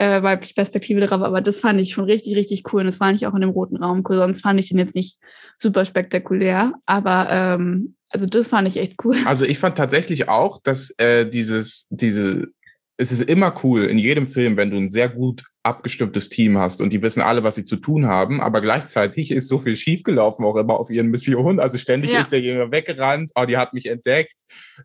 [0.00, 2.80] äh, weibliche Perspektive darauf, aber das fand ich schon richtig, richtig cool.
[2.80, 4.16] Und das fand ich auch in dem roten Raum cool.
[4.16, 5.18] Sonst fand ich den jetzt nicht
[5.58, 6.72] super spektakulär.
[6.86, 9.16] Aber ähm, also das fand ich echt cool.
[9.26, 12.48] Also ich fand tatsächlich auch, dass äh, dieses, diese,
[12.96, 16.80] es ist immer cool in jedem Film, wenn du ein sehr gut abgestimmtes Team hast
[16.80, 20.44] und die wissen alle, was sie zu tun haben, aber gleichzeitig ist so viel schiefgelaufen
[20.44, 21.60] auch immer auf ihren Missionen.
[21.60, 22.20] Also ständig Ja.
[22.20, 24.32] ist der jemand weggerannt, oh, die hat mich entdeckt.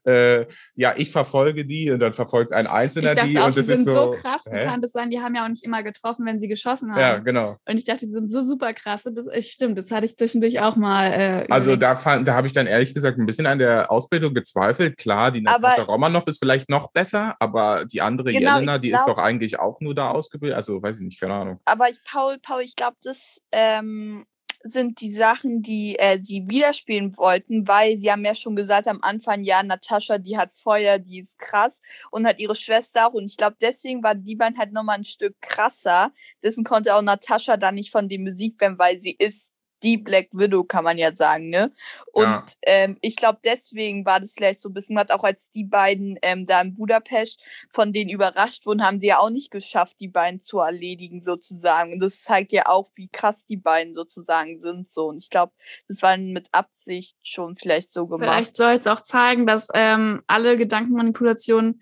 [0.06, 0.46] Äh,
[0.76, 3.62] ja, ich verfolge die und dann verfolgt ein Einzelner Ich dachte die auch, und die
[3.62, 4.12] sind so, so.
[4.12, 4.44] krass.
[4.52, 4.66] Wie hä?
[4.66, 5.10] kann das sein?
[5.10, 7.00] Die haben ja auch nicht immer getroffen, wenn sie geschossen haben.
[7.00, 7.58] Ja, genau.
[7.66, 9.04] Und ich dachte, die sind so super krass.
[9.04, 11.08] Das ist stimmt, das hatte ich zwischendurch auch mal.
[11.14, 14.34] Äh, Also da, fand- da habe ich dann ehrlich gesagt ein bisschen an der Ausbildung
[14.34, 14.98] gezweifelt.
[14.98, 18.92] Klar, die Natascha Romanoff ist vielleicht noch besser, aber die andere Genau, Jelena, ich die
[18.92, 20.58] ist doch eigentlich auch nur da ausgebildet.
[20.58, 21.60] Also weiß ich nicht, keine Ahnung.
[21.66, 24.26] Aber ich, Paul, Paul, ich glaube, das ähm,
[24.66, 29.00] sind die Sachen, die äh, sie widerspielen wollten, weil sie haben ja schon gesagt am
[29.04, 33.14] Anfang, ja, Natascha, die hat Feuer, die ist krass und hat ihre Schwester auch.
[33.14, 36.12] Und ich glaube, deswegen war die Band halt nochmal ein Stück krasser.
[36.44, 39.54] Dessen konnte auch Natascha dann nicht von dem Musik werden, weil sie ist
[39.84, 41.72] die Black Widow, kann man ja sagen, ne?
[42.12, 42.46] Und Ja.
[42.64, 46.18] ähm, ich glaube, deswegen war das vielleicht so ein bisschen, hat auch als die beiden
[46.22, 47.40] ähm, da in Budapest
[47.72, 51.94] von denen überrascht wurden, haben sie ja auch nicht geschafft, die beiden zu erledigen, sozusagen.
[51.94, 55.08] Und das zeigt ja auch, wie krass die beiden sozusagen sind, so.
[55.08, 55.52] Und ich glaube,
[55.88, 58.26] das war mit Absicht schon vielleicht so gemacht.
[58.30, 61.82] Vielleicht soll es auch zeigen, dass ähm, alle Gedankenmanipulationen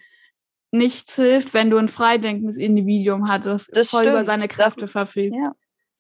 [0.72, 4.26] nichts hilft, wenn du ein freidenkendes Individuum hast, das, Das voll über stimmt.
[4.26, 5.36] seine Das- Kräfte verfügt.
[5.36, 5.54] Ja.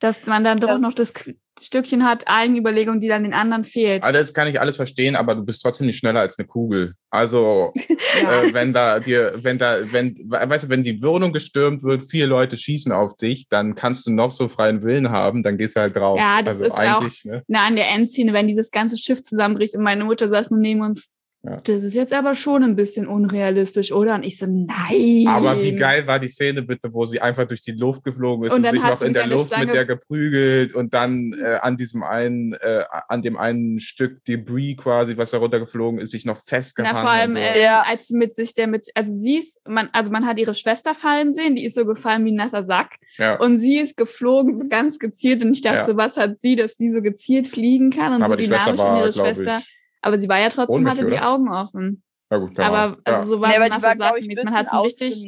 [0.03, 0.77] Dass man dann doch Ja.
[0.79, 1.13] noch das
[1.61, 4.03] Stückchen hat, Eigenüberlegung, die dann den anderen fehlt.
[4.03, 6.95] Also das kann ich alles verstehen, aber du bist trotzdem nicht schneller als eine Kugel.
[7.09, 7.71] Also
[8.21, 8.41] Ja.
[8.41, 12.27] äh, wenn da dir, wenn da, wenn, weißt du, wenn die Wohnung gestürmt wird, vier
[12.27, 15.79] Leute schießen auf dich, dann kannst du noch so freien Willen haben, dann gehst du
[15.79, 16.19] halt drauf.
[16.19, 17.43] Ja, das also ist auch- eigentlich, ne?
[17.47, 20.81] Na, an der Endszene, wenn dieses ganze Schiff zusammenbricht und meine Mutter saß nur neben
[20.81, 21.13] uns,
[21.45, 21.57] Ja.
[21.57, 24.15] das ist jetzt aber schon ein bisschen unrealistisch, oder?
[24.15, 25.25] Und ich so, nein.
[25.27, 28.53] Aber wie geil war die Szene bitte, wo sie einfach durch die Luft geflogen ist
[28.53, 31.75] Und und, sich noch in der Luft mit Stange- der geprügelt und dann äh, an
[31.75, 36.37] diesem einen, äh, an dem einen Stück Debris quasi, was da runtergeflogen ist, sich noch
[36.37, 36.95] festgehangen.
[36.95, 37.41] Na, vor allem, und so.
[37.41, 37.83] äh, Ja.
[37.89, 40.93] als sie mit sich der mit, also sie ist, man, also man hat ihre Schwester
[40.95, 42.95] fallen sehen, die ist so gefallen wie ein nasser Sack.
[43.17, 43.35] ja.
[43.35, 45.43] Und sie ist geflogen, so ganz gezielt.
[45.43, 45.85] Und ich dachte Ja.
[45.85, 48.99] so, was hat sie, dass sie so gezielt fliegen kann und Aber so dynamisch war,
[49.01, 49.57] ihre glaube Schwester.
[49.59, 51.29] ich, Aber sie war ja trotzdem, ohnmächtig, hatte die oder?
[51.29, 52.03] Augen offen.
[52.29, 53.23] ja gut, keine Aber also ja.
[53.25, 54.43] so war Nee, es ein gewesen.
[54.45, 55.27] Man hat so einen richtig.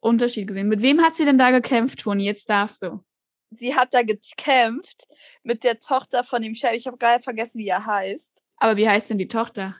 [0.00, 0.68] Unterschied gesehen.
[0.68, 2.24] Mit wem hat sie denn da gekämpft, Toni?
[2.24, 3.04] Jetzt darfst du.
[3.50, 5.06] Sie hat da gekämpft
[5.42, 6.72] mit der Tochter von dem Chef.
[6.74, 8.42] Ich habe gerade vergessen, wie er heißt.
[8.58, 9.76] Aber wie heißt denn die Tochter?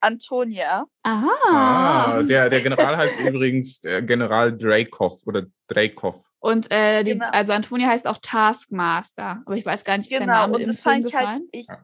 [0.00, 0.84] Antonia.
[1.02, 1.30] Aha.
[1.48, 6.22] Ah, der, der General heißt übrigens äh, General Dreykov oder Dreykov.
[6.38, 7.26] Und äh, die, Genau.
[7.32, 9.42] also Antonia heißt auch Taskmaster.
[9.46, 10.32] Aber ich weiß gar nicht, ist der Genau.
[10.32, 11.48] Name Und im das Film fand ich halt, gefallen?
[11.52, 11.78] ich, Ja.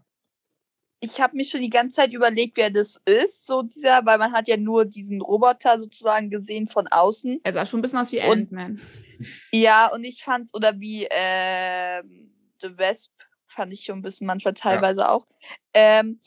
[1.02, 4.32] Ich habe mir schon die ganze Zeit überlegt, wer das ist, so dieser, weil man
[4.32, 7.40] hat ja nur diesen Roboter sozusagen gesehen von außen.
[7.42, 8.80] Er sah schon ein bisschen aus wie Ant-Man.
[9.50, 13.10] Ja, und ich fand's, oder wie ähm, The Wesp
[13.48, 15.26] fand ich schon ein bisschen manchmal teilweise auch.
[15.74, 16.20] Ähm,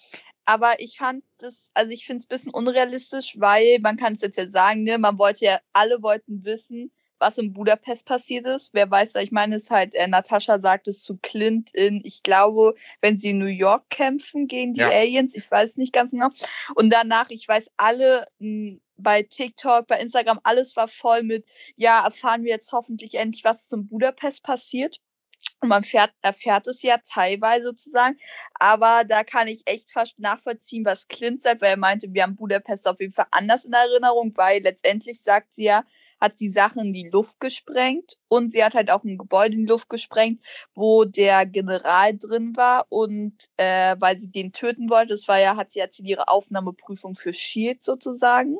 [0.43, 4.21] aber ich fand das, also ich finde es ein bisschen unrealistisch, weil man kann es
[4.21, 8.71] jetzt ja sagen, ne, man wollte ja, alle wollten wissen, was in Budapest passiert ist.
[8.73, 12.01] Wer weiß, weil ich meine, es ist halt, äh, Natascha sagt es zu Clint in,
[12.03, 14.89] ich glaube, wenn sie in New York kämpfen gegen die Ja.
[14.89, 16.29] Aliens, ich weiß nicht ganz genau.
[16.75, 21.45] Und danach, ich weiß, alle mh, bei TikTok, bei Instagram, alles war voll mit,
[21.75, 24.97] ja, erfahren wir jetzt hoffentlich endlich, was zum Budapest passiert.
[25.61, 28.17] Und man fährt, erfährt es ja teilweise sozusagen.
[28.59, 32.35] Aber da kann ich echt fast nachvollziehen, was Clint sagt, weil er meinte, wir haben
[32.35, 35.83] Budapest auf jeden Fall anders in Erinnerung, weil letztendlich sagt sie ja,
[36.19, 39.61] hat sie Sachen in die Luft gesprengt und sie hat halt auch ein Gebäude in
[39.61, 40.41] die Luft gesprengt,
[40.73, 45.55] wo der General drin war und äh, weil sie den töten wollte, das war ja,
[45.55, 48.57] hat sie jetzt ihre Aufnahmeprüfung für Shield sozusagen.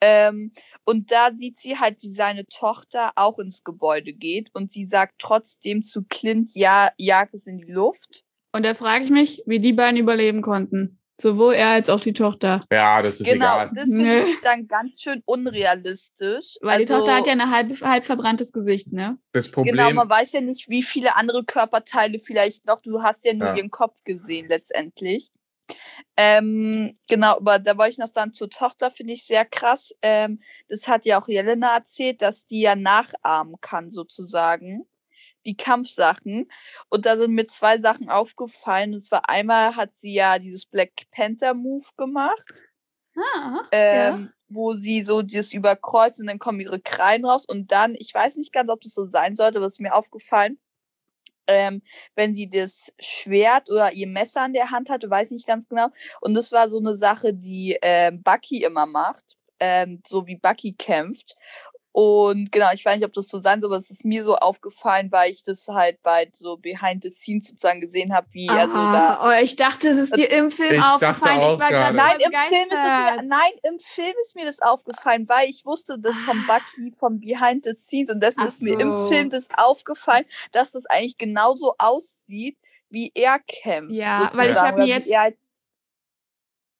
[0.00, 0.52] Ähm,
[0.84, 5.14] und da sieht sie halt, wie seine Tochter auch ins Gebäude geht und sie sagt
[5.18, 8.24] trotzdem zu Clint, ja, jag es in die Luft.
[8.52, 10.98] Und da frage ich mich, wie die beiden überleben konnten.
[11.20, 12.64] Sowohl er als auch die Tochter.
[12.70, 13.70] Ja, das ist genau, egal.
[13.74, 16.56] das finde ich dann ganz schön unrealistisch.
[16.60, 19.18] Weil die Also, Tochter hat ja ein halb, halb verbranntes Gesicht, ne?
[19.32, 22.82] Das Problem, Genau, man weiß ja nicht, wie viele andere Körperteile vielleicht noch.
[22.82, 23.56] Du hast ja nur Ja.
[23.56, 25.30] ihren Kopf gesehen letztendlich.
[26.16, 29.92] Ähm, genau, aber da wollte ich noch sagen, zur Tochter finde ich sehr krass.
[30.02, 34.86] Ähm, das hat ja auch Jelena erzählt, dass die ja nachahmen kann, sozusagen.
[35.46, 36.50] Die Kampfsachen.
[36.90, 38.94] Und da sind mir zwei Sachen aufgefallen.
[38.94, 42.64] Und zwar einmal hat sie ja dieses Black Panther Move gemacht.
[43.16, 44.32] Ah, Ähm, ja.
[44.48, 47.46] wo sie so das überkreuzt und dann kommen ihre Krallen raus.
[47.46, 49.94] Und dann, ich weiß nicht ganz, ob das so sein sollte, aber es ist mir
[49.94, 50.58] aufgefallen,
[51.48, 51.82] ähm,
[52.16, 55.88] wenn sie das Schwert oder ihr Messer in der Hand hatte, weiß nicht ganz genau.
[56.20, 60.74] Und das war so eine Sache, die ähm, Bucky immer macht, ähm, so wie Bucky
[60.74, 61.36] kämpft.
[61.98, 64.36] Und genau, ich weiß nicht, ob das so sein soll, aber es ist mir so
[64.36, 68.66] aufgefallen, weil ich das halt bei so Behind the Scenes sozusagen gesehen habe, wie er
[68.66, 69.16] so da.
[69.18, 71.40] Ah, oh, ich dachte, es ist dir im Film Ich dachte aufgefallen.
[71.40, 71.96] auch ich war gerade.
[71.96, 75.98] Nein im, Film ist mir, nein, im Film ist mir das aufgefallen, weil ich wusste
[75.98, 79.08] das vom Bucky, vom Behind the Scenes und dessen Ach ist mir im so.
[79.08, 82.58] Film das aufgefallen, dass das eigentlich genauso aussieht,
[82.90, 83.94] wie er kämpft.
[83.96, 85.08] Ja, weil ich sozusagen, hab mir jetzt-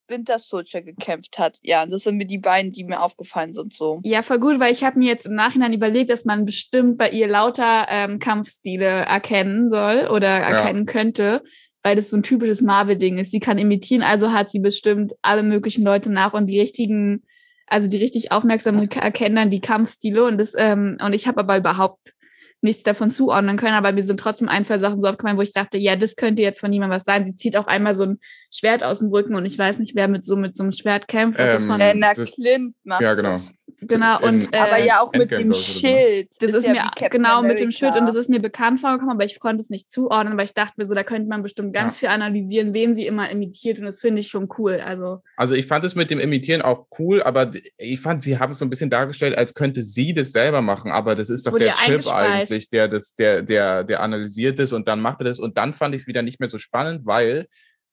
[0.09, 1.59] Winter Soldier gekämpft hat.
[1.63, 4.01] Ja, das sind mir die beiden, die mir aufgefallen sind so.
[4.05, 7.11] Ja, voll gut, weil ich habe mir jetzt im Nachhinein überlegt, dass man bestimmt bei
[7.11, 11.43] ihr lauter ähm, Kampfstile erkennen soll oder erkennen könnte,
[11.83, 13.31] weil das so ein typisches Marvel-Ding ist.
[13.31, 17.25] Sie kann imitieren, also hat sie bestimmt alle möglichen Leute nach und die richtigen,
[17.67, 21.59] also die richtig aufmerksamen erkennen dann die Kampfstile und das ähm, und ich habe aber
[21.59, 22.16] überhaupt
[22.63, 25.53] nichts davon zuordnen können, aber mir sind trotzdem ein, zwei Sachen so aufgefallen, wo ich
[25.53, 27.25] dachte, ja, das könnte jetzt von niemandem was sein.
[27.25, 28.19] Sie zieht auch einmal so ein
[28.53, 31.07] Schwert aus dem Rücken und ich weiß nicht, wer mit so mit so einem Schwert
[31.09, 31.39] kämpft.
[31.39, 33.31] Ob das Ähm, von, na, das- Clint macht Ja, genau.
[33.31, 33.51] das.
[33.81, 35.55] Genau, in- und äh, Aber ja auch mit dem ne?
[35.55, 36.29] Schild.
[36.41, 38.13] Das ist, ja mir genau mit dem Schild und America.
[38.13, 40.87] das ist mir bekannt vorgekommen, aber ich konnte es nicht zuordnen, aber ich dachte mir
[40.87, 44.21] so, da könnte man bestimmt ganz viel analysieren, wen sie immer imitiert und das finde
[44.21, 44.81] ich schon cool.
[44.85, 48.53] Also Also ich fand es mit dem Imitieren auch cool, aber ich fand, sie haben
[48.53, 51.53] es so ein bisschen dargestellt, als könnte sie das selber machen, aber das ist doch
[51.53, 55.21] Wurde der ja Chip eigentlich, der das, der, der, der analysiert ist und dann macht
[55.21, 57.47] er das und dann fand ich es wieder nicht mehr so spannend, weil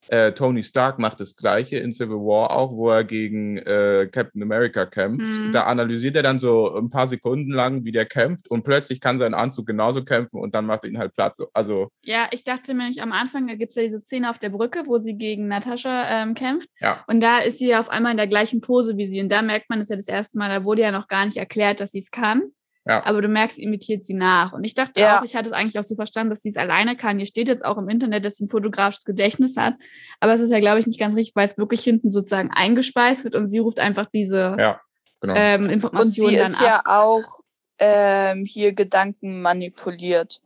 [0.10, 4.42] äh, Tony Stark macht das Gleiche in Civil War auch, wo er gegen äh, Captain
[4.42, 5.26] America kämpft.
[5.26, 5.52] Mhm.
[5.52, 9.20] Da analysiert er dann so ein paar Sekunden lang, wie der kämpft und plötzlich kann
[9.20, 11.36] sein Anzug genauso kämpfen und dann macht er ihn halt platt.
[11.36, 11.48] So.
[11.54, 14.40] Also ja, ich dachte mir nämlich am Anfang, da gibt es ja diese Szene auf
[14.40, 17.90] der Brücke, wo sie gegen Natascha ähm, kämpft ja, und da ist sie ja auf
[17.90, 20.38] einmal in der gleichen Pose wie sie und da merkt man, ist ja das erste
[20.38, 22.52] Mal, da wurde ja noch gar nicht erklärt, dass sie es kann.
[22.86, 23.06] Ja.
[23.06, 24.52] Aber du merkst, sie imitiert sie nach.
[24.54, 25.20] Und ich dachte Ja.
[25.20, 27.18] auch, ich hatte es eigentlich auch so verstanden, dass sie es alleine kann.
[27.18, 29.76] Hier steht jetzt auch im Internet, dass sie ein fotografisches Gedächtnis hat.
[30.20, 33.24] Aber es ist ja, glaube ich, nicht ganz richtig, weil es wirklich hinten sozusagen eingespeist
[33.24, 34.82] wird und sie ruft einfach diese Ja,
[35.22, 35.34] genau.
[35.38, 36.66] ähm, Und Informationen sie dann ist ab.
[36.66, 37.40] ja auch
[37.80, 40.42] ähm, hier Gedanken manipuliert.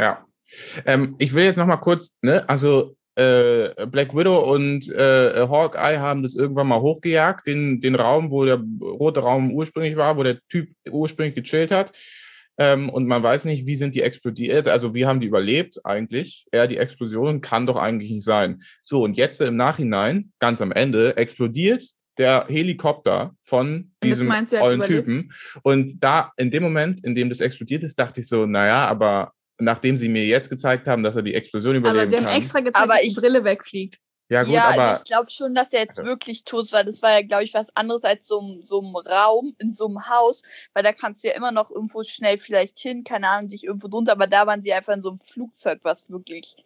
[0.00, 0.26] Ja.
[0.84, 5.98] Ähm, ich will jetzt noch mal kurz, ne, also äh, Black Widow und äh, Hawkeye
[5.98, 10.22] haben das irgendwann mal hochgejagt, den, den Raum, wo der rote Raum ursprünglich war, wo
[10.22, 11.92] der Typ ursprünglich gechillt hat.
[12.58, 16.46] Ähm, und man weiß nicht, wie sind die explodiert, also wie haben die überlebt eigentlich?
[16.52, 18.62] Ja, die Explosion kann doch eigentlich nicht sein.
[18.82, 21.84] So, und jetzt im Nachhinein, ganz am Ende, explodiert
[22.18, 25.06] der Helikopter von diesem meinst du, hat ollen überlebt?
[25.06, 25.32] Typen.
[25.62, 29.32] Und da, in dem Moment, in dem das explodiert ist, dachte ich so, naja, aber
[29.58, 32.36] nachdem sie mir jetzt gezeigt haben, dass er die Explosion Aber überleben sie haben kann.
[32.36, 33.98] extra gezeigt, Aber dass die ich- Brille wegfliegt.
[34.28, 36.84] ja, gut, ja, aber ich glaube schon, dass er jetzt Also- wirklich tot ist, weil
[36.84, 39.86] das war ja, glaube ich, was anderes als so, ein- so ein Raum in so
[39.86, 40.42] einem Haus,
[40.74, 43.88] weil da kannst du ja immer noch irgendwo schnell vielleicht hin, keine Ahnung, dich irgendwo
[43.88, 46.56] drunter, aber da waren sie einfach in so einem Flugzeug, was wirklich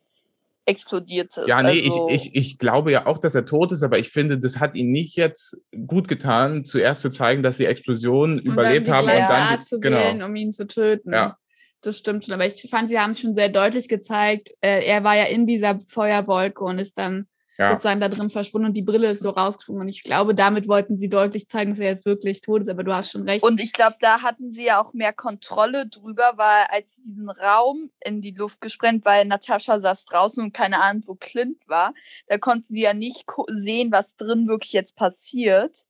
[0.67, 1.49] explodiert ist.
[1.49, 4.11] ja, nee, also, ich, ich, ich glaube ja auch, dass er tot ist, aber ich
[4.11, 8.45] finde, das hat ihn nicht jetzt gut getan, zuerst zu zeigen, dass die Explosion Und
[8.45, 9.99] dann überlebt die haben und dann Art zu genau.
[9.99, 11.13] wählen, um ihn zu töten.
[11.13, 11.39] Ja.
[11.83, 12.35] Das stimmt schon.
[12.35, 14.51] Aber ich fand, sie haben es schon sehr deutlich gezeigt.
[14.61, 17.27] Äh, er war ja in dieser Feuerwolke und ist dann
[17.59, 17.73] Ja.
[17.73, 19.83] sozusagen da drin verschwunden und die Brille ist so rausgesprungen.
[19.83, 22.69] Und ich glaube, damit wollten sie deutlich zeigen, dass er jetzt wirklich tot ist.
[22.69, 23.43] Aber du hast schon recht.
[23.45, 27.29] Und ich glaube, da hatten sie ja auch mehr Kontrolle drüber, weil als sie diesen
[27.29, 31.93] Raum in die Luft gesprengt, weil Natascha saß draußen und keine Ahnung, wo Clint war,
[32.29, 35.85] da konnte sie ja nicht sehen, was drin wirklich jetzt passiert.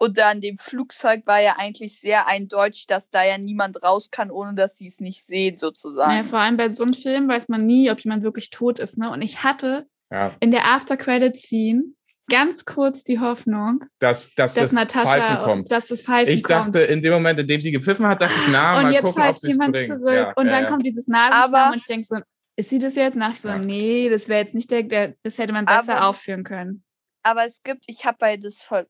[0.00, 4.30] Und dann dem Flugzeug war ja eigentlich sehr eindeutig, dass da ja niemand raus kann,
[4.30, 6.10] ohne dass sie es nicht sehen, sozusagen.
[6.12, 8.96] naja, vor allem bei so einem Film weiß man nie, ob jemand wirklich tot ist.
[8.96, 9.10] Ne?
[9.10, 11.82] Und ich hatte Ja, in der After-Credit-Scene
[12.30, 15.72] ganz kurz die Hoffnung, dass, dass dass das Pfeifen Natascha, kommt.
[15.72, 16.66] dass das Pfeifen Ich kommt.
[16.74, 19.02] dachte, in dem Moment, in dem sie gepfiffen hat, dachte ich, na, und mal jetzt
[19.04, 19.98] gucken, ob pfeift jemand bringen.
[19.98, 20.68] zurück Ja, und ja, dann ja.
[20.68, 22.16] kommt dieses Nasenschlamm Aber- und ich denke so,
[22.56, 23.16] ist sie das jetzt?
[23.16, 23.58] Nach so, Ja.
[23.58, 26.84] nee, das wäre jetzt nicht der, der, das hätte man besser Aber aufführen können.
[27.22, 28.86] aber es gibt, ich habe bei das voll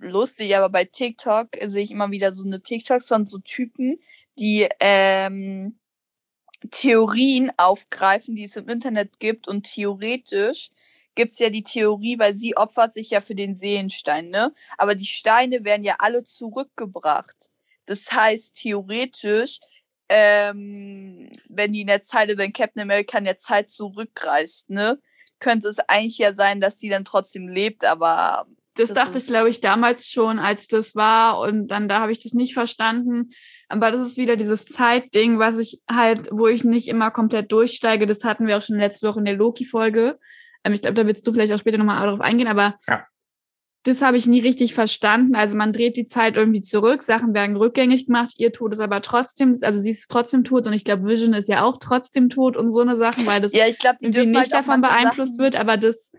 [0.00, 3.98] lustig, aber bei TikTok sehe ich immer wieder so eine TikToks von so Typen,
[4.38, 5.78] die ähm,
[6.70, 10.70] Theorien aufgreifen, die es im Internet gibt und theoretisch
[11.14, 14.54] gibt's ja die Theorie, weil sie opfert sich ja für den Seelenstein, ne?
[14.78, 17.50] Aber die Steine werden ja alle zurückgebracht.
[17.86, 19.58] Das heißt, theoretisch,
[20.08, 25.00] ähm, wenn die in der Zeit, wenn Captain America in der Zeit zurückreist, ne?
[25.40, 28.46] könnte es eigentlich ja sein, dass sie dann trotzdem lebt, aber.
[28.78, 31.40] Das, das dachte ich, glaube ich, damals schon, als das war.
[31.40, 33.30] Und dann da habe ich das nicht verstanden.
[33.68, 38.06] Aber das ist wieder dieses Zeitding, was ich halt, wo ich nicht immer komplett durchsteige.
[38.06, 40.18] Das hatten wir auch schon letzte Woche in der Loki-Folge.
[40.64, 43.04] Ähm, ich glaube, da willst du vielleicht auch später nochmal darauf eingehen, aber ja
[43.88, 45.34] das habe ich nie richtig verstanden.
[45.34, 49.02] Also man dreht die Zeit irgendwie zurück, Sachen werden rückgängig gemacht, ihr Tod ist aber
[49.02, 52.56] trotzdem, also sie ist trotzdem tot und ich glaube, Vision ist ja auch trotzdem tot
[52.56, 55.44] und so eine Sachen, weil das ja, ich glaub, irgendwie nicht halt davon beeinflusst Sachen.
[55.44, 56.12] wird, aber das,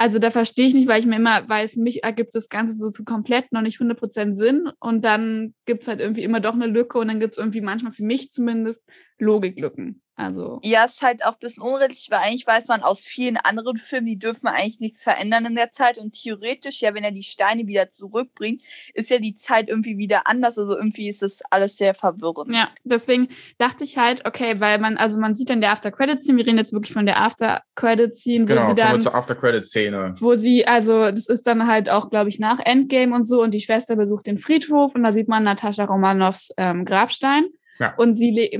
[0.00, 2.72] also da verstehe ich nicht, weil ich mir immer, weil für mich ergibt das Ganze
[2.72, 6.54] so zu komplett noch nicht 100% Sinn und dann gibt es halt irgendwie immer doch
[6.54, 8.82] eine Lücke und dann gibt es irgendwie manchmal für mich zumindest
[9.18, 10.00] Logiklücken.
[10.20, 10.60] Also.
[10.62, 14.06] Ja, ist halt auch ein bisschen unrealistisch, weil eigentlich weiß man aus vielen anderen Filmen,
[14.06, 15.98] die dürfen eigentlich nichts verändern in der Zeit.
[15.98, 18.62] Und theoretisch, ja, wenn er die Steine wieder zurückbringt,
[18.94, 20.58] ist ja die Zeit irgendwie wieder anders.
[20.58, 22.54] Also irgendwie ist das alles sehr verwirrend.
[22.54, 26.46] Ja, deswegen dachte ich halt, okay, weil man, also man sieht dann der After-Credit-Scene, wir
[26.46, 29.00] reden jetzt wirklich von der After-Credit-Scene, genau, wo sie dann.
[29.00, 30.16] zur After-Credit-Szene.
[30.18, 33.54] Wo sie, also das ist dann halt auch, glaube ich, nach Endgame und so und
[33.54, 37.46] die Schwester besucht den Friedhof und da sieht man Natascha Romanows ähm, Grabstein.
[37.80, 37.94] Ja.
[37.96, 38.50] Und sie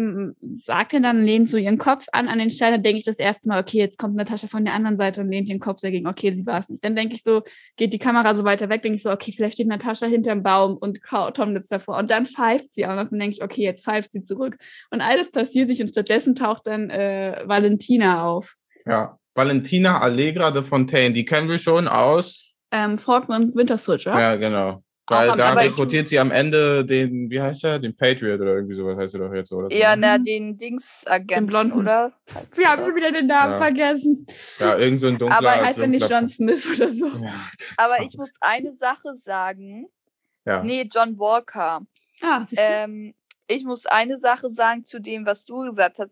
[0.54, 2.72] sagt dann, lehnt so ihren Kopf an an den Stein.
[2.72, 5.28] Dann denke ich das erste Mal, okay, jetzt kommt Natascha von der anderen Seite und
[5.28, 6.06] lehnt ihren Kopf dagegen.
[6.06, 6.82] Okay, sie war es nicht.
[6.82, 7.42] Dann denke ich so,
[7.76, 10.78] geht die Kamera so weiter weg, denke ich so, okay, vielleicht steht Natascha hinterm Baum
[10.78, 11.00] und
[11.34, 11.98] Tom sitzt davor.
[11.98, 13.10] Und dann pfeift sie auch noch.
[13.10, 14.56] Dann denke ich, okay, jetzt pfeift sie zurück.
[14.90, 18.54] Und alles passiert nicht und stattdessen taucht dann äh, Valentina auf.
[18.86, 22.52] Ja, Valentina Allegra de Fontaine, die kennen wir schon aus.
[22.72, 24.18] Ähm, und Winter Soldier.
[24.18, 24.82] Ja, genau.
[25.10, 28.96] Weil da rekrutiert sie am Ende den, wie heißt er, den Patriot oder irgendwie sowas
[28.96, 29.74] heißt er doch jetzt, oder?
[29.74, 32.12] Ja, na, den Dings-Agenten, Blonden, oder?
[32.54, 33.58] Wir haben schon wieder den Namen ja.
[33.58, 34.26] vergessen.
[34.58, 35.38] Ja, irgend so ein dunkler...
[35.38, 37.08] Aber heißt er nicht John Smith oder so?
[37.08, 37.34] Ja.
[37.76, 39.88] Aber ich muss eine Sache sagen.
[40.44, 40.62] Ja.
[40.62, 41.80] Nee, John Walker.
[42.22, 43.14] Ah, ähm,
[43.48, 46.10] ich muss eine Sache sagen zu dem, was du gesagt hast.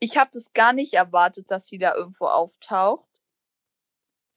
[0.00, 3.07] Ich habe das gar nicht erwartet, dass sie da irgendwo auftaucht.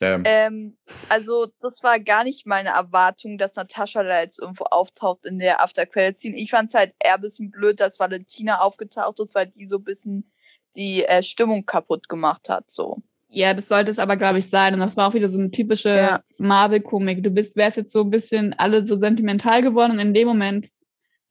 [0.02, 0.24] Ähm.
[0.26, 0.78] Ähm,
[1.10, 5.62] also, das war gar nicht meine Erwartung, dass Natascha da jetzt irgendwo auftaucht in der
[5.62, 6.38] After Credit Scene.
[6.38, 9.78] Ich fand es halt eher ein bisschen blöd, dass Valentina aufgetaucht ist, weil die so
[9.78, 10.32] ein bisschen
[10.76, 12.98] die äh, Stimmung kaputt gemacht hat, so.
[13.34, 14.74] Ja, das sollte es aber, glaube ich, sein.
[14.74, 16.24] Und das war auch wieder so eine typische ja.
[16.38, 17.24] Marvel-Komik.
[17.24, 20.68] Du bist, wärst jetzt so ein bisschen alle so sentimental geworden und in dem Moment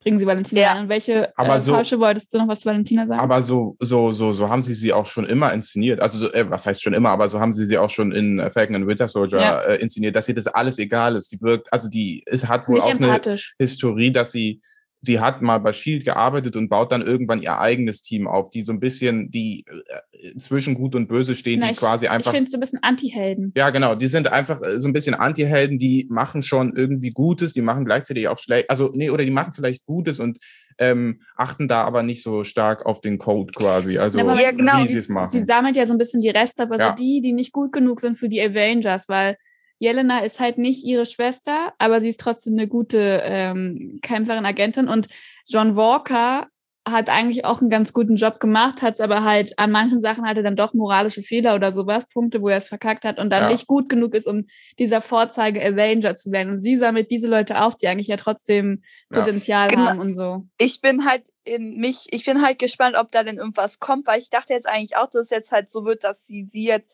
[0.01, 0.71] bringen sie Valentina ja.
[0.73, 0.83] an.
[0.83, 3.19] Und welche aber äh, so, Falsche wolltest du noch was zu Valentina sagen?
[3.19, 6.01] Aber so, so, so, so haben sie sie auch schon immer inszeniert.
[6.01, 8.39] Also, so, äh, was heißt schon immer, aber so haben sie sie auch schon in
[8.39, 9.61] äh, Falcon and Winter Soldier ja.
[9.61, 11.31] äh, inszeniert, dass ihr das alles egal ist.
[11.31, 14.61] Die wirkt, also die es hat wohl Nicht auch eine Historie, dass sie
[15.01, 18.63] sie hat mal bei Shield gearbeitet und baut dann irgendwann ihr eigenes Team auf, die
[18.63, 19.65] so ein bisschen, die
[20.11, 22.31] äh, zwischen Gut und Böse stehen, Na, die ich, quasi einfach.
[22.31, 23.51] Ich finde so ein bisschen Anti-Helden.
[23.57, 23.95] Ja, genau.
[23.95, 27.83] Die sind einfach äh, so ein bisschen Anti-Helden, die machen schon irgendwie Gutes, die machen
[27.83, 30.37] gleichzeitig auch schlecht, also nee, oder die machen vielleicht Gutes und
[30.77, 34.83] ähm, achten da aber nicht so stark auf den Code quasi, also ja, ja, genau.
[34.83, 35.29] wie sie es machen.
[35.31, 36.89] Sie sammelt ja so ein bisschen die Reste, aber ja.
[36.89, 39.35] so die, die nicht gut genug sind für die Avengers, weil
[39.81, 44.87] Jelena ist halt nicht ihre Schwester, aber sie ist trotzdem eine gute ähm, Kämpferin, Agentin.
[44.87, 45.07] Und
[45.47, 46.47] John Walker
[46.87, 50.25] hat eigentlich auch einen ganz guten Job gemacht, hat es aber halt an manchen Sachen
[50.25, 53.43] hatte dann doch moralische Fehler oder sowas, Punkte, wo er es verkackt hat und dann
[53.43, 53.49] ja.
[53.49, 54.45] nicht gut genug ist, um
[54.77, 56.53] dieser Vorzeige Avenger zu werden.
[56.53, 59.77] Und sie sammelt diese Leute auf, die eigentlich ja trotzdem Potenzial ja.
[59.79, 60.47] haben und so.
[60.59, 64.19] Ich bin halt in mich, ich bin halt gespannt, ob da denn irgendwas kommt, weil
[64.19, 66.91] ich dachte jetzt eigentlich auch, dass es jetzt halt so wird, dass sie sie jetzt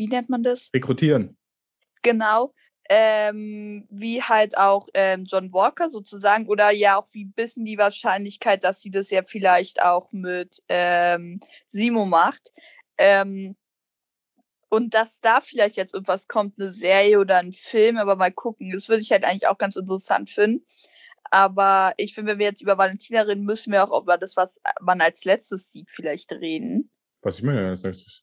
[0.00, 0.70] wie nennt man das?
[0.72, 1.36] Rekrutieren.
[2.02, 2.54] Genau.
[2.92, 8.64] Ähm, wie halt auch ähm, John Walker sozusagen oder ja auch wie bisschen die Wahrscheinlichkeit,
[8.64, 11.38] dass sie das ja vielleicht auch mit ähm,
[11.68, 12.52] Simo macht.
[12.98, 13.56] Ähm,
[14.68, 18.70] und dass da vielleicht jetzt irgendwas kommt, eine Serie oder ein Film, aber mal gucken.
[18.72, 20.64] Das würde ich halt eigentlich auch ganz interessant finden.
[21.30, 24.60] Aber ich finde, wenn wir jetzt über Valentina reden, müssen wir auch über das, was
[24.80, 26.90] man als letztes sieht, vielleicht reden.
[27.22, 28.22] Was ich meine als letztes?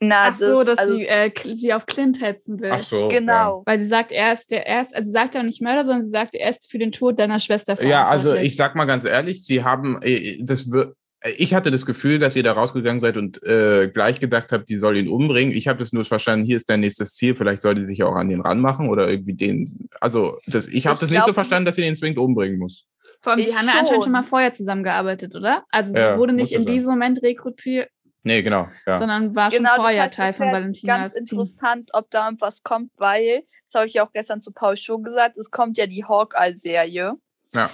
[0.00, 2.70] Na, Ach so, dass also, sie, äh, sie auf Clint hetzen will.
[2.70, 3.08] Ach so.
[3.08, 3.58] Genau.
[3.58, 3.62] Ja.
[3.64, 6.04] Weil sie sagt, er ist der erste, also sie sagt ja auch nicht Mörder, sondern
[6.04, 9.04] sie sagt, er ist für den Tod deiner Schwester Ja, also ich sag mal ganz
[9.04, 10.94] ehrlich, sie haben, äh, das wird,
[11.38, 14.76] ich hatte das Gefühl, dass ihr da rausgegangen seid und äh, gleich gedacht habt, die
[14.76, 15.54] soll ihn umbringen.
[15.54, 18.06] Ich habe das nur verstanden, hier ist dein nächstes Ziel, vielleicht soll die sich ja
[18.06, 19.66] auch an den ranmachen oder irgendwie den.
[20.00, 22.86] Also, das, ich habe das nicht so verstanden, dass sie den zwingend umbringen muss.
[23.22, 25.64] Vor allem, die haben ja anscheinend schon mal vorher zusammengearbeitet, oder?
[25.70, 27.88] Also sie ja, wurde nicht in diesem Moment rekrutiert,
[28.26, 28.66] Nee, genau.
[28.86, 28.98] Ja.
[28.98, 30.96] Sondern war schon genau, vorher das heißt, Teil von Valentina.
[30.96, 34.76] Ganz interessant, ob da irgendwas kommt, weil, das habe ich ja auch gestern zu Paul
[34.76, 37.14] schon gesagt, es kommt ja die Hawkeye-Serie.
[37.52, 37.70] Ja.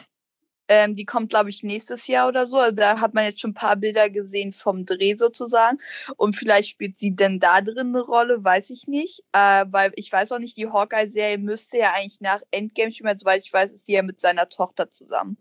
[0.68, 2.59] Ähm, die kommt, glaube ich, nächstes Jahr oder so.
[2.59, 5.78] Also da hat man jetzt schon ein paar Bilder gesehen vom Dreh sozusagen.
[6.18, 9.24] Und vielleicht spielt sie denn da drin eine Rolle, weiß ich nicht.
[9.32, 13.18] Äh, weil ich weiß auch nicht, die Hawkeye-Serie müsste ja eigentlich nach Endgame spielen.
[13.18, 15.38] Soweit ich weiß, ist sie ja mit seiner Tochter zusammen.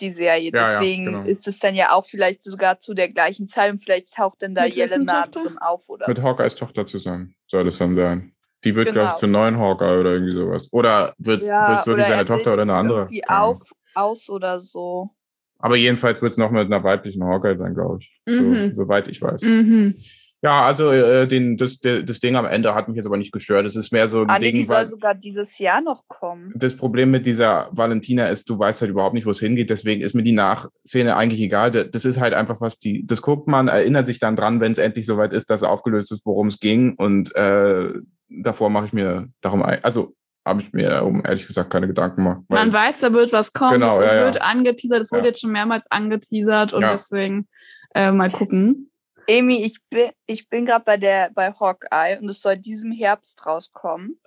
[0.00, 0.50] Die Serie.
[0.52, 1.22] Ja, ja, Deswegen genau.
[1.24, 4.54] ist es dann ja auch vielleicht sogar zu der gleichen Zeit und vielleicht taucht dann
[4.54, 5.42] da Mit Jelena Tochter?
[5.48, 8.32] drin auf oder Mit Hawkeyes Tochter zusammen soll es dann sein.
[8.64, 9.12] Die wird, glaube Genau.
[9.12, 10.68] ich, zur neuen Hawkeye oder irgendwie sowas.
[10.72, 13.00] Oder wird es ja, wirklich seine er Tochter oder eine andere?
[13.00, 13.58] irgendwie auf,
[13.94, 15.10] aus oder so.
[15.58, 18.20] Aber jedenfalls wird es noch mit einer weiblichen Hawkeye sein, glaube ich.
[18.26, 18.70] Mhm.
[18.74, 19.42] So, soweit ich weiß.
[19.42, 19.94] Mhm.
[20.42, 23.30] Ja, also äh, den, das, der- das Ding am Ende hat mich jetzt aber nicht
[23.32, 23.66] gestört.
[23.66, 26.08] Es ist mehr so ein Ah, nee, die Ding, soll weil sogar dieses Jahr noch
[26.08, 26.52] kommen.
[26.56, 29.68] das Problem mit dieser Valentina ist, du weißt halt überhaupt nicht, wo es hingeht.
[29.68, 31.70] Deswegen ist mir die Nachszene eigentlich egal.
[31.70, 34.72] Da- Das ist halt einfach was die, das guckt man, erinnert sich dann dran, wenn
[34.72, 36.94] es endlich soweit ist, dass aufgelöst ist, worum es ging.
[36.94, 37.92] Und äh,
[38.30, 40.14] davor mache ich mir darum, ein- also
[40.46, 42.40] habe ich mir darum ehrlich gesagt keine Gedanken gemacht.
[42.48, 43.72] Man weiß, da wird was kommen.
[43.74, 44.24] Genau, es es ja, ja.
[44.24, 45.02] wird angeteasert.
[45.02, 45.28] Es wurde Ja.
[45.28, 46.92] jetzt schon mehrmals angeteasert und Ja.
[46.92, 47.46] deswegen
[47.94, 48.89] äh, mal gucken.
[49.30, 53.46] Amy, ich bin, ich bin gerade bei der bei Hawkeye und es soll diesem Herbst
[53.46, 54.18] rauskommen.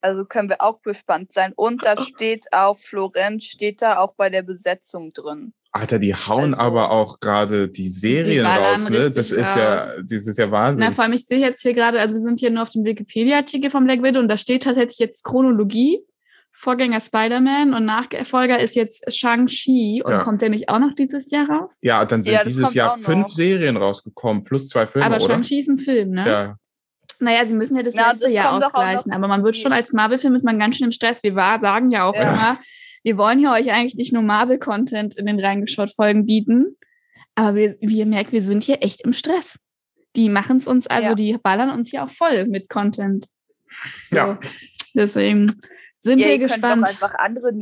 [0.00, 1.52] Also können wir auch gespannt sein.
[1.56, 5.52] Und da steht auf Florenz, steht da auch bei der Besetzung drin.
[5.72, 9.10] Alter, die hauen Also- aber auch gerade die Serien ballern raus, ne?
[9.10, 10.84] Das ist ja, das ist ja Wahnsinn.
[10.86, 12.84] Na, vor allem, ich sehe jetzt hier gerade, also wir sind hier nur auf dem
[12.84, 16.00] Wikipedia-Artikel vom Black Widow und da steht tatsächlich jetzt Chronologie.
[16.60, 20.18] Vorgänger Spider-Man und Nachfolger ist jetzt Shang-Chi und Ja.
[20.18, 21.78] kommt der nicht auch noch dieses Jahr raus?
[21.82, 25.20] ja, dann sind Ja, dieses Jahr fünf Serien rausgekommen, plus zwei Filme, Aber?
[25.20, 26.26] Shang-Chi ist ein Film, ne?
[26.26, 26.56] Ja,
[27.20, 29.92] Naja, sie müssen ja das Na, letzte das Jahr ausgleichen, aber man wird schon als
[29.92, 31.22] Marvel-Film ist man ganz schön im Stress.
[31.22, 32.32] Wir war, sagen ja auch Ja.
[32.32, 32.58] immer,
[33.04, 36.76] wir wollen ja euch eigentlich nicht nur Marvel-Content in den reingeschaut Folgen bieten,
[37.36, 39.58] aber wir, wie ihr merkt, wir sind hier echt im Stress.
[40.16, 41.14] Die machen es uns, also Ja.
[41.14, 43.26] die ballern uns hier auch voll mit Content.
[44.10, 44.38] So, Ja.
[44.94, 45.52] Deswegen
[45.98, 46.82] sind ja, wir ihr könnt gespannt.
[46.82, 47.52] doch einfach andere,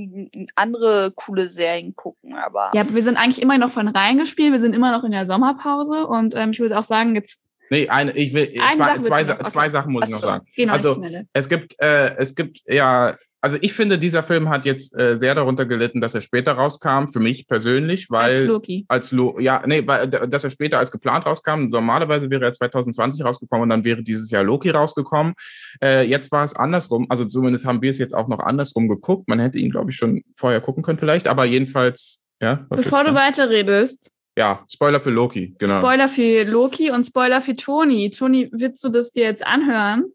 [0.55, 4.75] andere coole Serien gucken, aber Ja, wir sind eigentlich immer noch von reingespielt, wir sind
[4.75, 8.35] immer noch in der Sommerpause und ähm, ich würde auch sagen, jetzt nee, eine, ich
[8.35, 9.71] will, Eine zwei, Sache zwei, zwei okay.
[9.71, 10.29] Sachen muss ich noch Achso.
[10.29, 10.47] sagen.
[10.55, 11.03] genau Also.
[11.33, 13.17] Es gibt, äh, es gibt, ja,
[13.47, 17.07] also ich finde, dieser Film hat jetzt äh, sehr darunter gelitten, dass er später rauskam,
[17.07, 18.85] für mich persönlich, weil als Loki.
[18.89, 21.67] als Lo ja, nee, weil, dass er später als geplant rauskam.
[21.67, 25.35] Normalerweise wäre er 2020 rausgekommen und dann wäre dieses Jahr Loki rausgekommen.
[25.81, 27.07] Äh, jetzt war es andersrum.
[27.09, 29.29] Also zumindest haben wir es jetzt auch noch andersrum geguckt.
[29.29, 31.29] Man hätte ihn, glaube ich, schon vorher gucken können vielleicht.
[31.29, 32.67] Aber jedenfalls, ja.
[32.69, 35.79] Bevor du weiterredest, Ja, Spoiler für Loki, genau.
[35.79, 38.11] Spoiler für Loki und Spoiler für Toni.
[38.11, 40.07] Toni, willst du das dir jetzt anhören?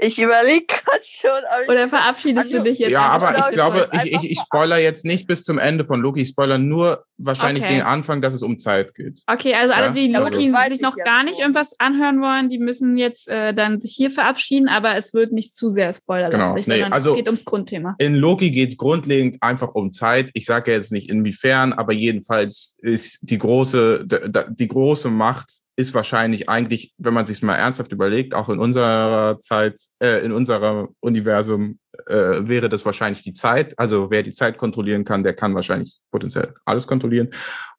[0.00, 1.30] Ich überlege gerade schon.
[1.68, 2.90] Oder verabschiedest du Also, dich jetzt?
[2.90, 6.20] ja, aber ich glaube, ich, ich, ich spoiler jetzt nicht bis zum Ende von Loki.
[6.22, 7.74] Ich spoiler nur wahrscheinlich Okay.
[7.74, 9.20] den Anfang, dass es um Zeit geht.
[9.26, 12.48] Okay, also alle, Ja, die Loki sich ich noch ja gar nicht irgendwas anhören wollen,
[12.48, 16.40] die müssen jetzt äh, dann sich hier verabschieden, aber es wird nicht zu sehr spoilerlastig,
[16.40, 16.54] Genau.
[16.54, 17.94] Nee, sondern also- es geht ums Grundthema.
[17.98, 20.30] In Loki geht es grundlegend einfach um Zeit.
[20.34, 24.06] Ich sage jetzt nicht inwiefern, aber jedenfalls ist die große,
[24.50, 29.38] die große Macht ist wahrscheinlich eigentlich, wenn man sich mal ernsthaft überlegt, auch in unserer
[29.40, 33.78] Zeit, äh, in unserem Universum äh, wäre das wahrscheinlich die Zeit.
[33.78, 37.30] Also wer die Zeit kontrollieren kann, der kann wahrscheinlich potenziell alles kontrollieren.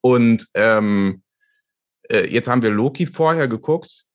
[0.01, 1.24] Und ähm,
[2.09, 4.05] äh, jetzt haben wir Loki vorher geguckt.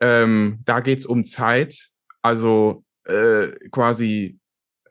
[0.00, 1.90] Ähm, da geht's um Zeit.
[2.22, 4.39] Also äh, quasi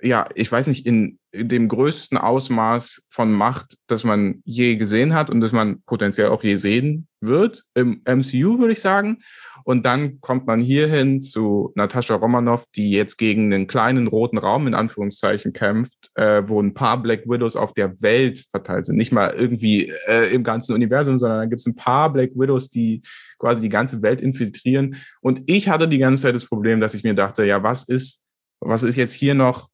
[0.01, 5.13] ja, ich weiß nicht, in, in dem größten Ausmaß von Macht, das man je gesehen
[5.13, 9.19] hat und das man potenziell auch je sehen wird im MCU, würde ich sagen.
[9.65, 14.67] Und dann kommt man hierhin zu Natascha Romanoff, die jetzt gegen einen kleinen roten Raum
[14.67, 18.95] in Anführungszeichen kämpft, äh, wo ein paar Black Widows auf der Welt verteilt sind.
[18.95, 22.69] Nicht mal irgendwie äh, im ganzen Universum, sondern da gibt es ein paar Black Widows,
[22.69, 23.03] die
[23.37, 24.95] quasi die ganze Welt infiltrieren.
[25.21, 28.25] Und ich hatte die ganze Zeit das Problem, dass ich mir dachte, ja, was ist,
[28.61, 29.69] was ist jetzt hier noch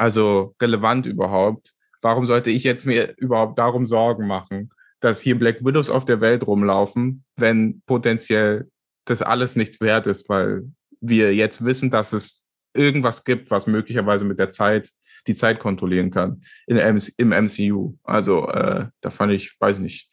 [0.00, 1.74] also relevant überhaupt?
[2.00, 4.70] Warum sollte ich jetzt mir überhaupt darum Sorgen machen,
[5.00, 8.70] dass hier Black Widows auf der Welt rumlaufen, wenn potenziell
[9.04, 10.62] das alles nichts wert ist, weil
[11.02, 14.90] wir jetzt wissen, dass es irgendwas gibt, was möglicherweise mit der Zeit
[15.26, 16.78] die Zeit kontrollieren kann in
[17.18, 17.94] im MCU.
[18.02, 20.10] Also äh, da fand ich, weiß nicht,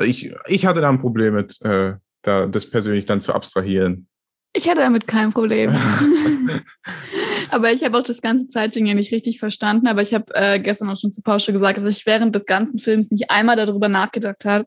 [0.00, 4.06] ich, ich hatte da ein Problem mit, äh, da das persönlich dann zu abstrahieren.
[4.52, 5.76] Ich hatte damit kein Problem.
[7.50, 9.86] aber ich habe auch das ganze Zeitding ja nicht richtig verstanden.
[9.86, 12.78] Aber ich habe äh, gestern auch schon zu Pausche gesagt, dass ich während des ganzen
[12.78, 14.66] Films nicht einmal darüber nachgedacht habe,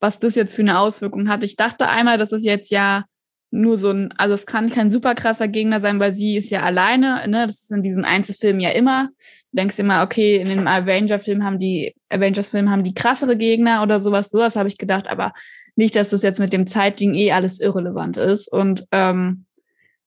[0.00, 1.42] was das jetzt für eine Auswirkung hat.
[1.42, 3.04] Ich dachte einmal, dass es jetzt ja
[3.50, 6.62] nur so ein, also es kann kein super krasser Gegner sein, weil sie ist ja
[6.62, 7.46] alleine, ne?
[7.46, 9.08] Das ist in diesen Einzelfilmen ja immer.
[9.52, 14.00] Du denkst immer, okay, in dem Avenger-Film haben die, Avengers-Film haben die krassere Gegner oder
[14.00, 15.32] sowas, sowas habe ich gedacht, aber
[15.76, 18.52] nicht, dass das jetzt mit dem Zeitding eh alles irrelevant ist.
[18.52, 19.46] Und ähm,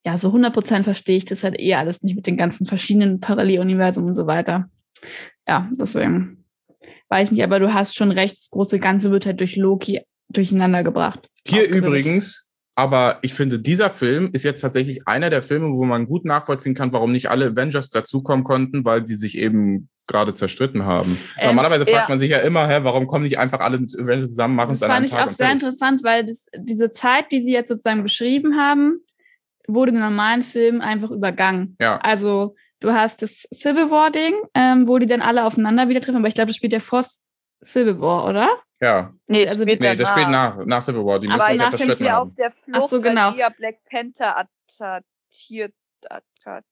[0.06, 4.04] ja, so 100% verstehe ich das halt eh alles nicht mit den ganzen verschiedenen Paralleluniversen
[4.04, 4.68] und so weiter.
[5.48, 6.46] Ja, deswegen
[7.10, 10.84] weiß nicht, aber du hast schon recht, das große Ganze wird halt durch Loki durcheinander
[10.84, 11.30] gebracht.
[11.46, 16.06] Hier übrigens, aber ich finde, dieser Film ist jetzt tatsächlich einer der Filme, wo man
[16.06, 20.86] gut nachvollziehen kann, warum nicht alle Avengers dazukommen konnten, weil sie sich eben gerade zerstritten
[20.86, 21.18] haben.
[21.38, 22.10] Ähm, Normalerweise fragt ja.
[22.10, 24.88] man sich ja immer, hä, warum kommen nicht einfach alle Avengers zusammen, machen es Das
[24.88, 28.04] fand an ich Tag auch sehr interessant, weil das, diese Zeit, die sie jetzt sozusagen
[28.04, 28.96] beschrieben haben,
[29.74, 31.76] wurde in normalen Filmen einfach übergangen.
[31.80, 36.02] Ja, Also du hast das Civil War Ding, ähm, wo die dann alle aufeinander wieder
[36.02, 37.04] treffen, aber ich glaube, das spielt ja vor
[37.64, 38.50] Civil War, oder?
[38.82, 39.14] ja.
[39.28, 41.20] Nee, Also spielt Nee, das spielt nach, nach Civil War.
[41.20, 43.28] Die so, müssen nach dem sie auf der Flucht, Ach so, genau.
[43.28, 45.74] weil sie ja Black Panther attackiert,
[46.10, 46.64] attack,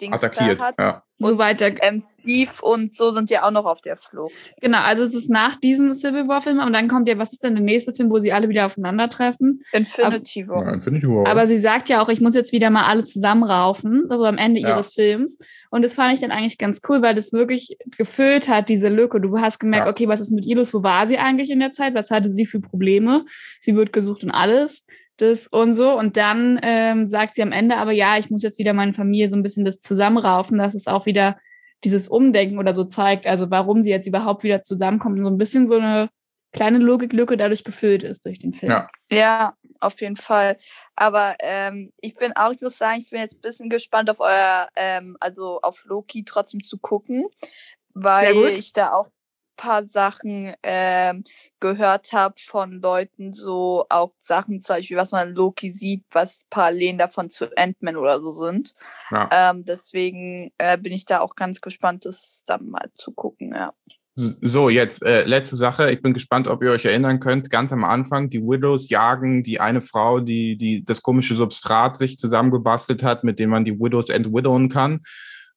[0.00, 0.74] Dings Attackiert, da hat.
[0.78, 1.02] ja.
[1.18, 1.70] So weiter.
[1.82, 4.34] Ähm, Steve und so sind ja auch noch auf der Flucht.
[4.60, 7.42] Genau, also es ist nach diesem Civil War Film und dann kommt ja, was ist
[7.42, 9.62] denn der nächste Film, wo sie alle wieder aufeinandertreffen?
[9.72, 10.66] Infinity War.
[10.66, 11.26] Ja, Infinity War.
[11.26, 14.60] Aber sie sagt ja auch, ich muss jetzt wieder mal alle zusammenraufen, also am Ende
[14.60, 14.68] Ja.
[14.70, 15.38] ihres Films.
[15.70, 19.18] Und das fand ich dann eigentlich ganz cool, weil das wirklich gefüllt hat, diese Lücke.
[19.20, 19.90] Du hast gemerkt, Ja.
[19.90, 20.74] okay, was ist mit ihr los?
[20.74, 21.94] Wo war sie eigentlich in der Zeit?
[21.94, 23.24] Was hatte sie für Probleme?
[23.60, 24.84] Sie wird gesucht und alles.
[25.18, 25.98] Das und so.
[25.98, 29.30] Und dann ähm, sagt sie am Ende aber, ja, ich muss jetzt wieder meine Familie
[29.30, 31.38] so ein bisschen das zusammenraufen, dass es auch wieder
[31.84, 35.18] dieses Umdenken oder so zeigt, also warum sie jetzt überhaupt wieder zusammenkommen.
[35.18, 36.08] Und so ein bisschen so eine
[36.52, 38.72] kleine Logiklücke dadurch gefüllt ist durch den Film.
[38.72, 38.88] Ja.
[39.10, 40.58] Ja, auf jeden Fall.
[40.96, 44.20] Aber ähm, ich bin auch, ich muss sagen, ich bin jetzt ein bisschen gespannt auf
[44.20, 47.26] euer, ähm, also auf Loki trotzdem zu gucken,
[47.92, 49.08] weil ich da auch
[49.56, 51.24] paar Sachen ähm,
[51.60, 56.46] gehört habe von Leuten, so auch Sachen zum Beispiel, was man in Loki sieht, was
[56.50, 58.74] Parallelen davon zu Ant-Man oder so sind.
[59.10, 59.28] Ja.
[59.32, 63.72] Ähm, deswegen äh, bin ich da auch ganz gespannt, das dann mal zu gucken, ja.
[64.18, 65.92] So, jetzt äh, letzte Sache.
[65.92, 67.50] Ich bin gespannt, ob ihr euch erinnern könnt.
[67.50, 72.16] Ganz am Anfang, die Widows jagen die eine Frau, die, die das komische Substrat sich
[72.16, 75.02] zusammengebastelt hat, mit dem man die Widows entwidowen kann.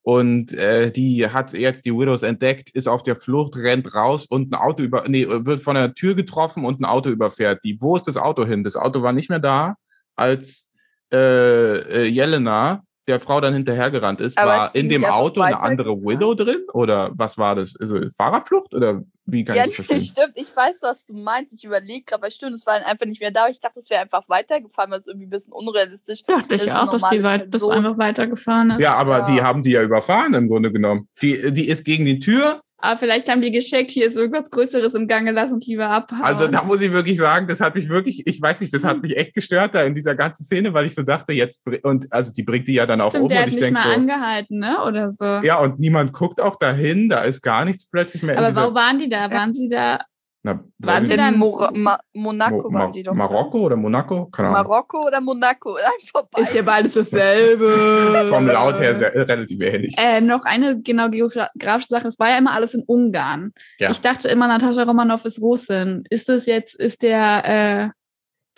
[0.02, 4.50] Und äh, die hat jetzt die Widows entdeckt, ist auf der Flucht, rennt raus und
[4.50, 7.80] ein Auto über, nee, wird von der Tür getroffen und ein Auto überfährt die.
[7.80, 8.64] Wo ist das Auto hin?
[8.64, 9.76] Das Auto war nicht mehr da,
[10.16, 10.70] als
[11.12, 14.38] äh, äh, Jelena der Frau dann hinterhergerannt ist.
[14.38, 15.96] Aber war in dem Auto eine andere?
[15.96, 16.64] Widow drin?
[16.72, 17.74] Oder was war das?
[17.80, 18.72] Also Fahrradflucht?
[18.74, 20.00] Oder wie kann Ja, ich das verstehen?
[20.12, 20.32] stimmt.
[20.34, 21.52] Ich weiß, was du meinst.
[21.52, 23.48] Ich überlege gerade, aber stimmt, es war einfach nicht mehr da.
[23.48, 26.76] Ich dachte, es wäre einfach weitergefahren, weil es irgendwie ein bisschen unrealistisch Dachte ich Das
[26.76, 28.80] auch, dass die weit, das einfach weitergefahren ist.
[28.80, 29.24] Ja, aber Ja.
[29.26, 31.08] die haben die ja überfahren im Grunde genommen.
[31.20, 32.60] Die, die ist gegen die Tür.
[32.82, 36.22] Aber vielleicht haben die gescheckt, hier ist irgendwas Größeres im Gange, lass uns lieber abhauen.
[36.22, 39.02] Also da muss ich wirklich sagen, das hat mich wirklich, ich weiß nicht, das hat
[39.02, 42.32] mich echt gestört da in dieser ganzen Szene, weil ich so dachte, jetzt, und also
[42.32, 43.86] die bringt die ja dann auch Stimmt, um der und hat ich nicht denke mal
[43.86, 44.84] so, angehalten, ne?
[44.86, 45.24] Oder so.
[45.24, 48.98] ja, und niemand guckt auch dahin, da ist gar nichts plötzlich mehr Aber wo waren
[48.98, 49.30] die da?
[49.30, 50.00] Waren sie da?
[50.42, 53.14] Na, waren sie dann- Mora Ma Monaco Mo waren die doch.
[53.14, 54.26] Marokko oder Monaco?
[54.26, 54.62] Keine Ahnung.
[54.62, 55.76] Marokko oder Monaco?
[56.38, 58.26] Ist ja beides dasselbe.
[58.28, 59.94] Vom Laut her sehr, äh, relativ ähnlich.
[59.98, 62.08] Äh, noch eine genau geografische Sache.
[62.08, 63.52] Es war ja immer alles in Ungarn.
[63.78, 63.90] Ja.
[63.90, 66.04] Ich dachte immer, Natascha Romanoff ist Russin.
[66.08, 67.99] Ist das jetzt, ist der äh,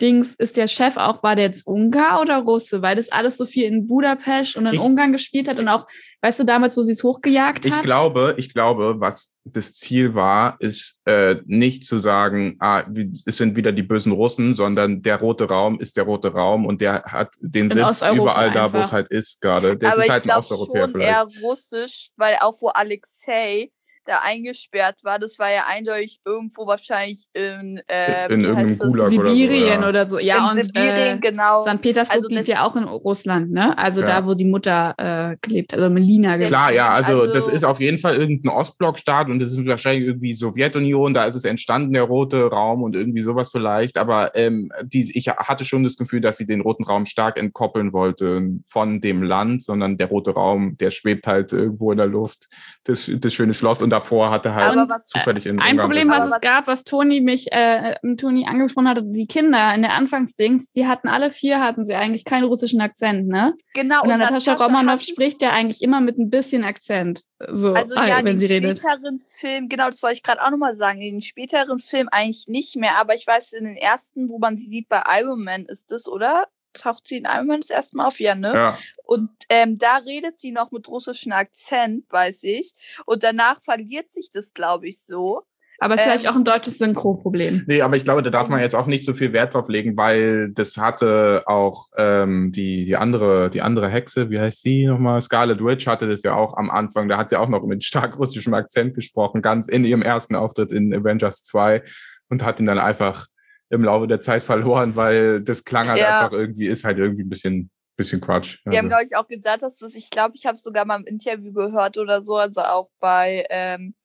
[0.03, 2.81] Dings, ist der Chef auch, war der jetzt Ungar oder Russe?
[2.81, 5.87] Weil das alles so viel in Budapest und in Ich- Ungarn gespielt hat und auch,
[6.21, 7.83] weißt du, damals, wo sie es hochgejagt Ich hat?
[7.83, 12.83] glaube, ich glaube, was das Ziel war, ist äh, nicht zu sagen, ah,
[13.25, 16.81] es sind wieder die bösen Russen, sondern der rote Raum ist der rote Raum und
[16.81, 18.91] der hat den In Sitz überall da, wo es einfach.
[18.93, 19.75] halt ist gerade.
[19.77, 21.09] Der aber ist ich halt ein glaube Osteuropäer schon vielleicht.
[21.11, 23.71] eher russisch, weil auch wo Alexei
[24.05, 28.77] da eingesperrt war, das war ja eindeutig irgendwo wahrscheinlich in, äh, In irgendeinem?
[28.77, 28.93] Gulag.
[28.93, 29.89] oder so, Sibirien ja.
[29.89, 30.19] oder so.
[30.19, 31.63] Ja, in und Sibirien, äh, genau.
[31.63, 31.81] St.
[31.81, 33.77] Petersburg Also liegt ja auch in Russland, ne?
[33.77, 34.07] Also Ja.
[34.07, 37.47] da, wo die Mutter äh, gelebt hat, also Melina gelebt Klar, ja, also, Also- das
[37.47, 41.45] ist auf jeden Fall irgendein Ostblockstaat und das ist wahrscheinlich irgendwie Sowjetunion, da ist es
[41.45, 43.97] entstanden, der rote Raum und irgendwie sowas vielleicht.
[43.97, 47.93] Aber ähm, die, ich hatte schon das Gefühl, dass sie den roten Raum stark entkoppeln
[47.93, 52.49] wollte von dem Land, sondern der rote Raum, der schwebt halt irgendwo in der Luft,
[52.83, 56.09] das, das schöne Schloss und davor hatte halt Aber was- zufällig in Ein Ungarn Problem,
[56.09, 60.71] was es gab, was Toni mich, äh, Toni angesprochen hatte, die Kinder in der Anfangsdings,
[60.71, 63.53] die hatten alle vier, hatten sie eigentlich keinen russischen Akzent, ne?
[63.73, 64.01] genau.
[64.03, 64.55] Und dann Natascha
[64.95, 67.21] es- spricht ja eigentlich immer mit ein bisschen Akzent,
[67.51, 68.79] so, Also äh, ja, in den sie redet.
[68.79, 72.47] späteren Filmen, genau, das wollte ich gerade auch nochmal sagen, in den späteren Filmen eigentlich
[72.47, 75.65] nicht mehr, aber ich weiß, in den ersten, wo man sie sieht bei Iron Man
[75.65, 76.47] ist das, oder?
[76.73, 78.53] Taucht sie in Iron Man das erste Mal auf, ja, ne?
[78.53, 82.73] Ja, Und ähm, da redet sie noch mit russischem Akzent, weiß ich.
[83.05, 85.43] Und danach verliert sich das, glaube ich, so.
[85.79, 87.63] Aber es ist vielleicht ähm, auch ein deutsches Synchro-Problem.
[87.67, 89.97] Nee, aber ich glaube, da darf man jetzt auch nicht so viel Wert drauf legen,
[89.97, 95.21] weil das hatte auch ähm, die, die andere, die andere Hexe, wie heißt sie nochmal?
[95.21, 97.09] Scarlet Witch hatte das ja auch am Anfang.
[97.09, 100.71] Da hat sie auch noch mit stark russischem Akzent gesprochen, ganz in ihrem ersten Auftritt
[100.71, 101.83] in Avengers 2
[102.29, 103.27] und hat ihn dann einfach
[103.73, 106.19] im Laufe der Zeit verloren, weil das klang halt Ja.
[106.19, 108.59] einfach irgendwie, ist halt irgendwie ein bisschen, bisschen Quatsch.
[108.65, 110.85] Wir haben, Also, glaube ich, auch gesagt, dass das, ich glaube, ich habe es sogar
[110.85, 113.95] mal im Interview gehört oder so, also auch bei ähm,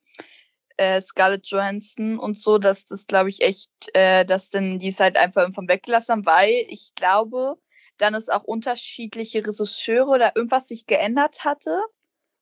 [0.78, 5.00] äh, Scarlett Johansson und so, dass das, glaube ich, echt, äh, dass denn die es
[5.00, 7.56] halt einfach irgendwann weggelassen haben, weil ich glaube,
[7.98, 11.80] dann es auch unterschiedliche Regisseure oder irgendwas sich geändert hatte.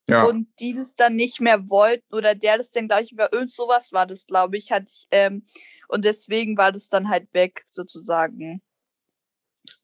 [0.09, 0.25] Ja.
[0.25, 3.51] und die das dann nicht mehr wollten oder der das dann, glaube ich, über irgend
[3.51, 5.45] sowas war das, glaube ich, hatte ich, ähm,
[5.89, 8.63] und deswegen war das dann halt weg, sozusagen.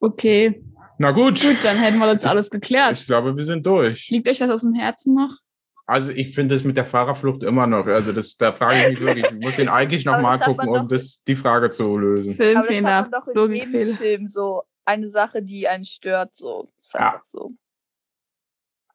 [0.00, 0.62] Okay,
[0.98, 1.40] Na gut.
[1.42, 2.98] gut, dann hätten wir uns alles geklärt.
[2.98, 4.08] Ich glaube, wir sind durch.
[4.10, 5.38] Liegt euch was aus dem Herzen noch?
[5.86, 7.86] Also ich finde es mit der Fahrerflucht immer noch.
[7.86, 10.86] Also das, da frage ich mich wirklich, ich muss ihn eigentlich nochmal das gucken, um
[10.88, 12.34] das, die Frage zu lösen.
[12.34, 13.96] Aber das hat Filmfehler, man doch in jedem Logikfehler.
[13.96, 16.72] Film so eine Sache, die einen stört, so.
[16.78, 17.00] Ist Ja.
[17.12, 17.52] einfach so.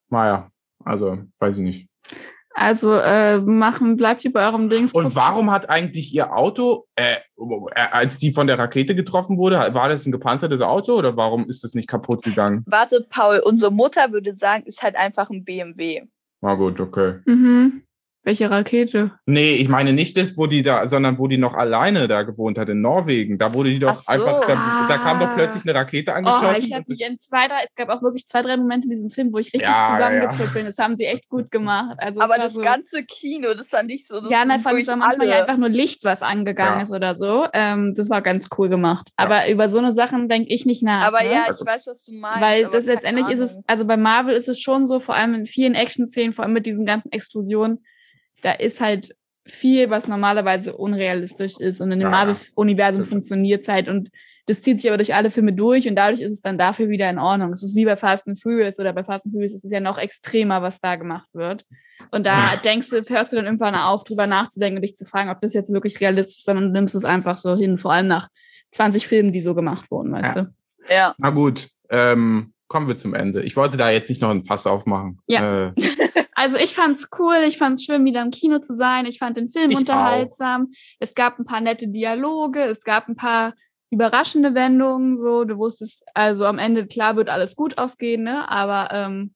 [0.09, 0.49] Naja,
[0.83, 1.89] also weiß ich nicht.
[2.59, 4.91] Also äh, machen, bleibt ihr bei eurem Dings.
[4.91, 9.57] Und warum hat eigentlich ihr Auto, äh, äh, als die von der Rakete getroffen wurde,
[9.75, 12.63] war das ein gepanzertes Auto oder warum ist das nicht kaputt gegangen?
[12.65, 16.07] Warte, Paul, unsere Mutter würde sagen, ist halt einfach ein BMW.
[16.41, 17.19] Na gut, okay.
[17.25, 17.83] Mhm.
[18.27, 19.11] Welche Rakete?
[19.25, 22.57] Nee, ich meine nicht das, wo die da, sondern wo die noch alleine da gewohnt
[22.57, 23.37] hat, in Norwegen.
[23.37, 24.11] Da wurde die doch so.
[24.11, 25.33] einfach, da, da kam doch Ah.
[25.35, 26.55] plötzlich eine Rakete Oh, angeschossen.
[26.67, 29.09] ich habe mich in zwei, drei, es gab auch wirklich zwei, drei Momente in diesem
[29.09, 30.65] Film, wo ich richtig Ja, zusammengezuckt bin.
[30.65, 31.95] Das haben sie echt gut gemacht.
[31.99, 34.19] Also Aber war das so, ganze Kino, das fand ich so.
[34.19, 35.43] Das Ja, nein, es wirklich war manchmal ja alle.
[35.43, 36.83] einfach nur Licht, was angegangen Ja.
[36.83, 37.45] ist oder so.
[37.53, 39.07] Ähm, das war ganz cool gemacht.
[39.17, 39.23] Ja.
[39.23, 41.07] Aber über so eine Sachen denke ich nicht nach.
[41.07, 41.31] Aber ne?
[41.31, 42.41] ja, Also- ich weiß, was du meinst.
[42.41, 43.63] Weil das letztendlich ist es, Ahnung.
[43.67, 46.65] also bei Marvel ist es schon so, vor allem in vielen Action-Szenen, vor allem mit
[46.65, 47.85] diesen ganzen Explosionen,
[48.41, 49.15] da ist halt
[49.45, 51.79] viel, was normalerweise unrealistisch ist.
[51.81, 54.09] Und in dem Ja, Marvel-Universum funktioniert es halt und
[54.45, 57.09] das zieht sich aber durch alle Filme durch und dadurch ist es dann dafür wieder
[57.09, 57.51] in Ordnung.
[57.51, 59.81] Es ist wie bei Fast and Furious oder bei Fast and Furious ist es ja
[59.81, 61.65] noch extremer, was da gemacht wird.
[62.11, 65.29] Und da denkst du, hörst du dann irgendwann auf, drüber nachzudenken und dich zu fragen,
[65.29, 68.07] ob das jetzt wirklich realistisch ist, sondern du nimmst es einfach so hin, vor allem
[68.07, 68.29] nach
[68.71, 70.41] 20 Filmen, die so gemacht wurden, weißt Ja.
[70.43, 70.49] du?
[70.93, 71.15] Ja.
[71.17, 73.43] Na gut, ähm, kommen wir zum Ende.
[73.43, 75.19] Ich wollte da jetzt nicht noch ein Fass aufmachen.
[75.27, 75.67] Ja.
[75.69, 75.73] Äh,
[76.37, 79.07] Also ich fand's cool, ich fand's schön, wieder im Kino zu sein.
[79.07, 80.71] Ich fand den Film Ich unterhaltsam.
[80.99, 83.55] Es gab ein paar nette Dialoge, es gab ein paar
[83.89, 85.17] überraschende Wendungen.
[85.17, 88.47] So, du wusstest, also am Ende klar wird alles gut ausgehen, ne?
[88.51, 89.33] Aber ähm,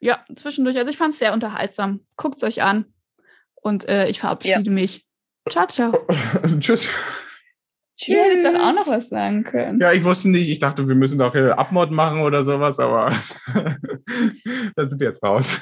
[0.00, 0.76] ja, zwischendurch.
[0.76, 2.00] Also ich fand's sehr unterhaltsam.
[2.16, 2.86] Guckt's euch an
[3.62, 5.06] und äh, ich verabschiede mich.
[5.48, 5.92] Ciao, ciao.
[6.58, 6.88] tschüss.
[8.06, 9.78] Ihr hättet doch auch noch was sagen können.
[9.80, 13.10] Ja, ich wusste nicht, ich dachte, wir müssen doch hier Abmord machen oder sowas, aber
[14.76, 15.60] da sind wir jetzt raus.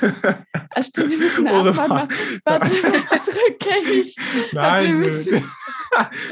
[0.74, 2.09] Ach, stimmt, wir müssen eine Abfahrt machen.
[2.45, 2.70] Warte,
[3.59, 4.16] kenn ich.
[4.53, 5.45] Warte, Nein, müssen-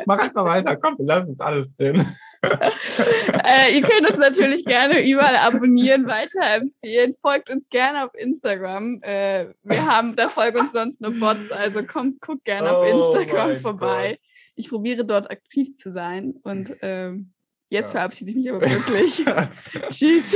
[0.06, 0.76] mach einfach weiter.
[0.76, 2.06] Komm, wir lassen es alles drin.
[2.42, 7.14] Äh, ihr könnt uns natürlich gerne überall abonnieren, weiterempfehlen.
[7.20, 9.00] Folgt uns gerne auf Instagram.
[9.02, 13.14] Äh, wir haben, da folgen uns sonst nur Bots, also kommt, guckt gerne auf Oh
[13.16, 14.18] Instagram mein vorbei.
[14.56, 17.32] Ich probiere dort aktiv zu sein und ähm,
[17.70, 18.00] jetzt Ja.
[18.00, 19.24] verabschiede ich mich aber wirklich.
[19.90, 20.34] Tschüss.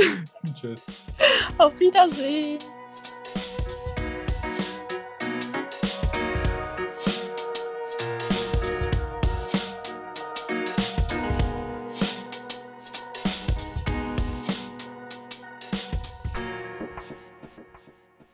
[0.59, 0.85] Tschüss.
[1.57, 2.59] Auf Wiedersehen.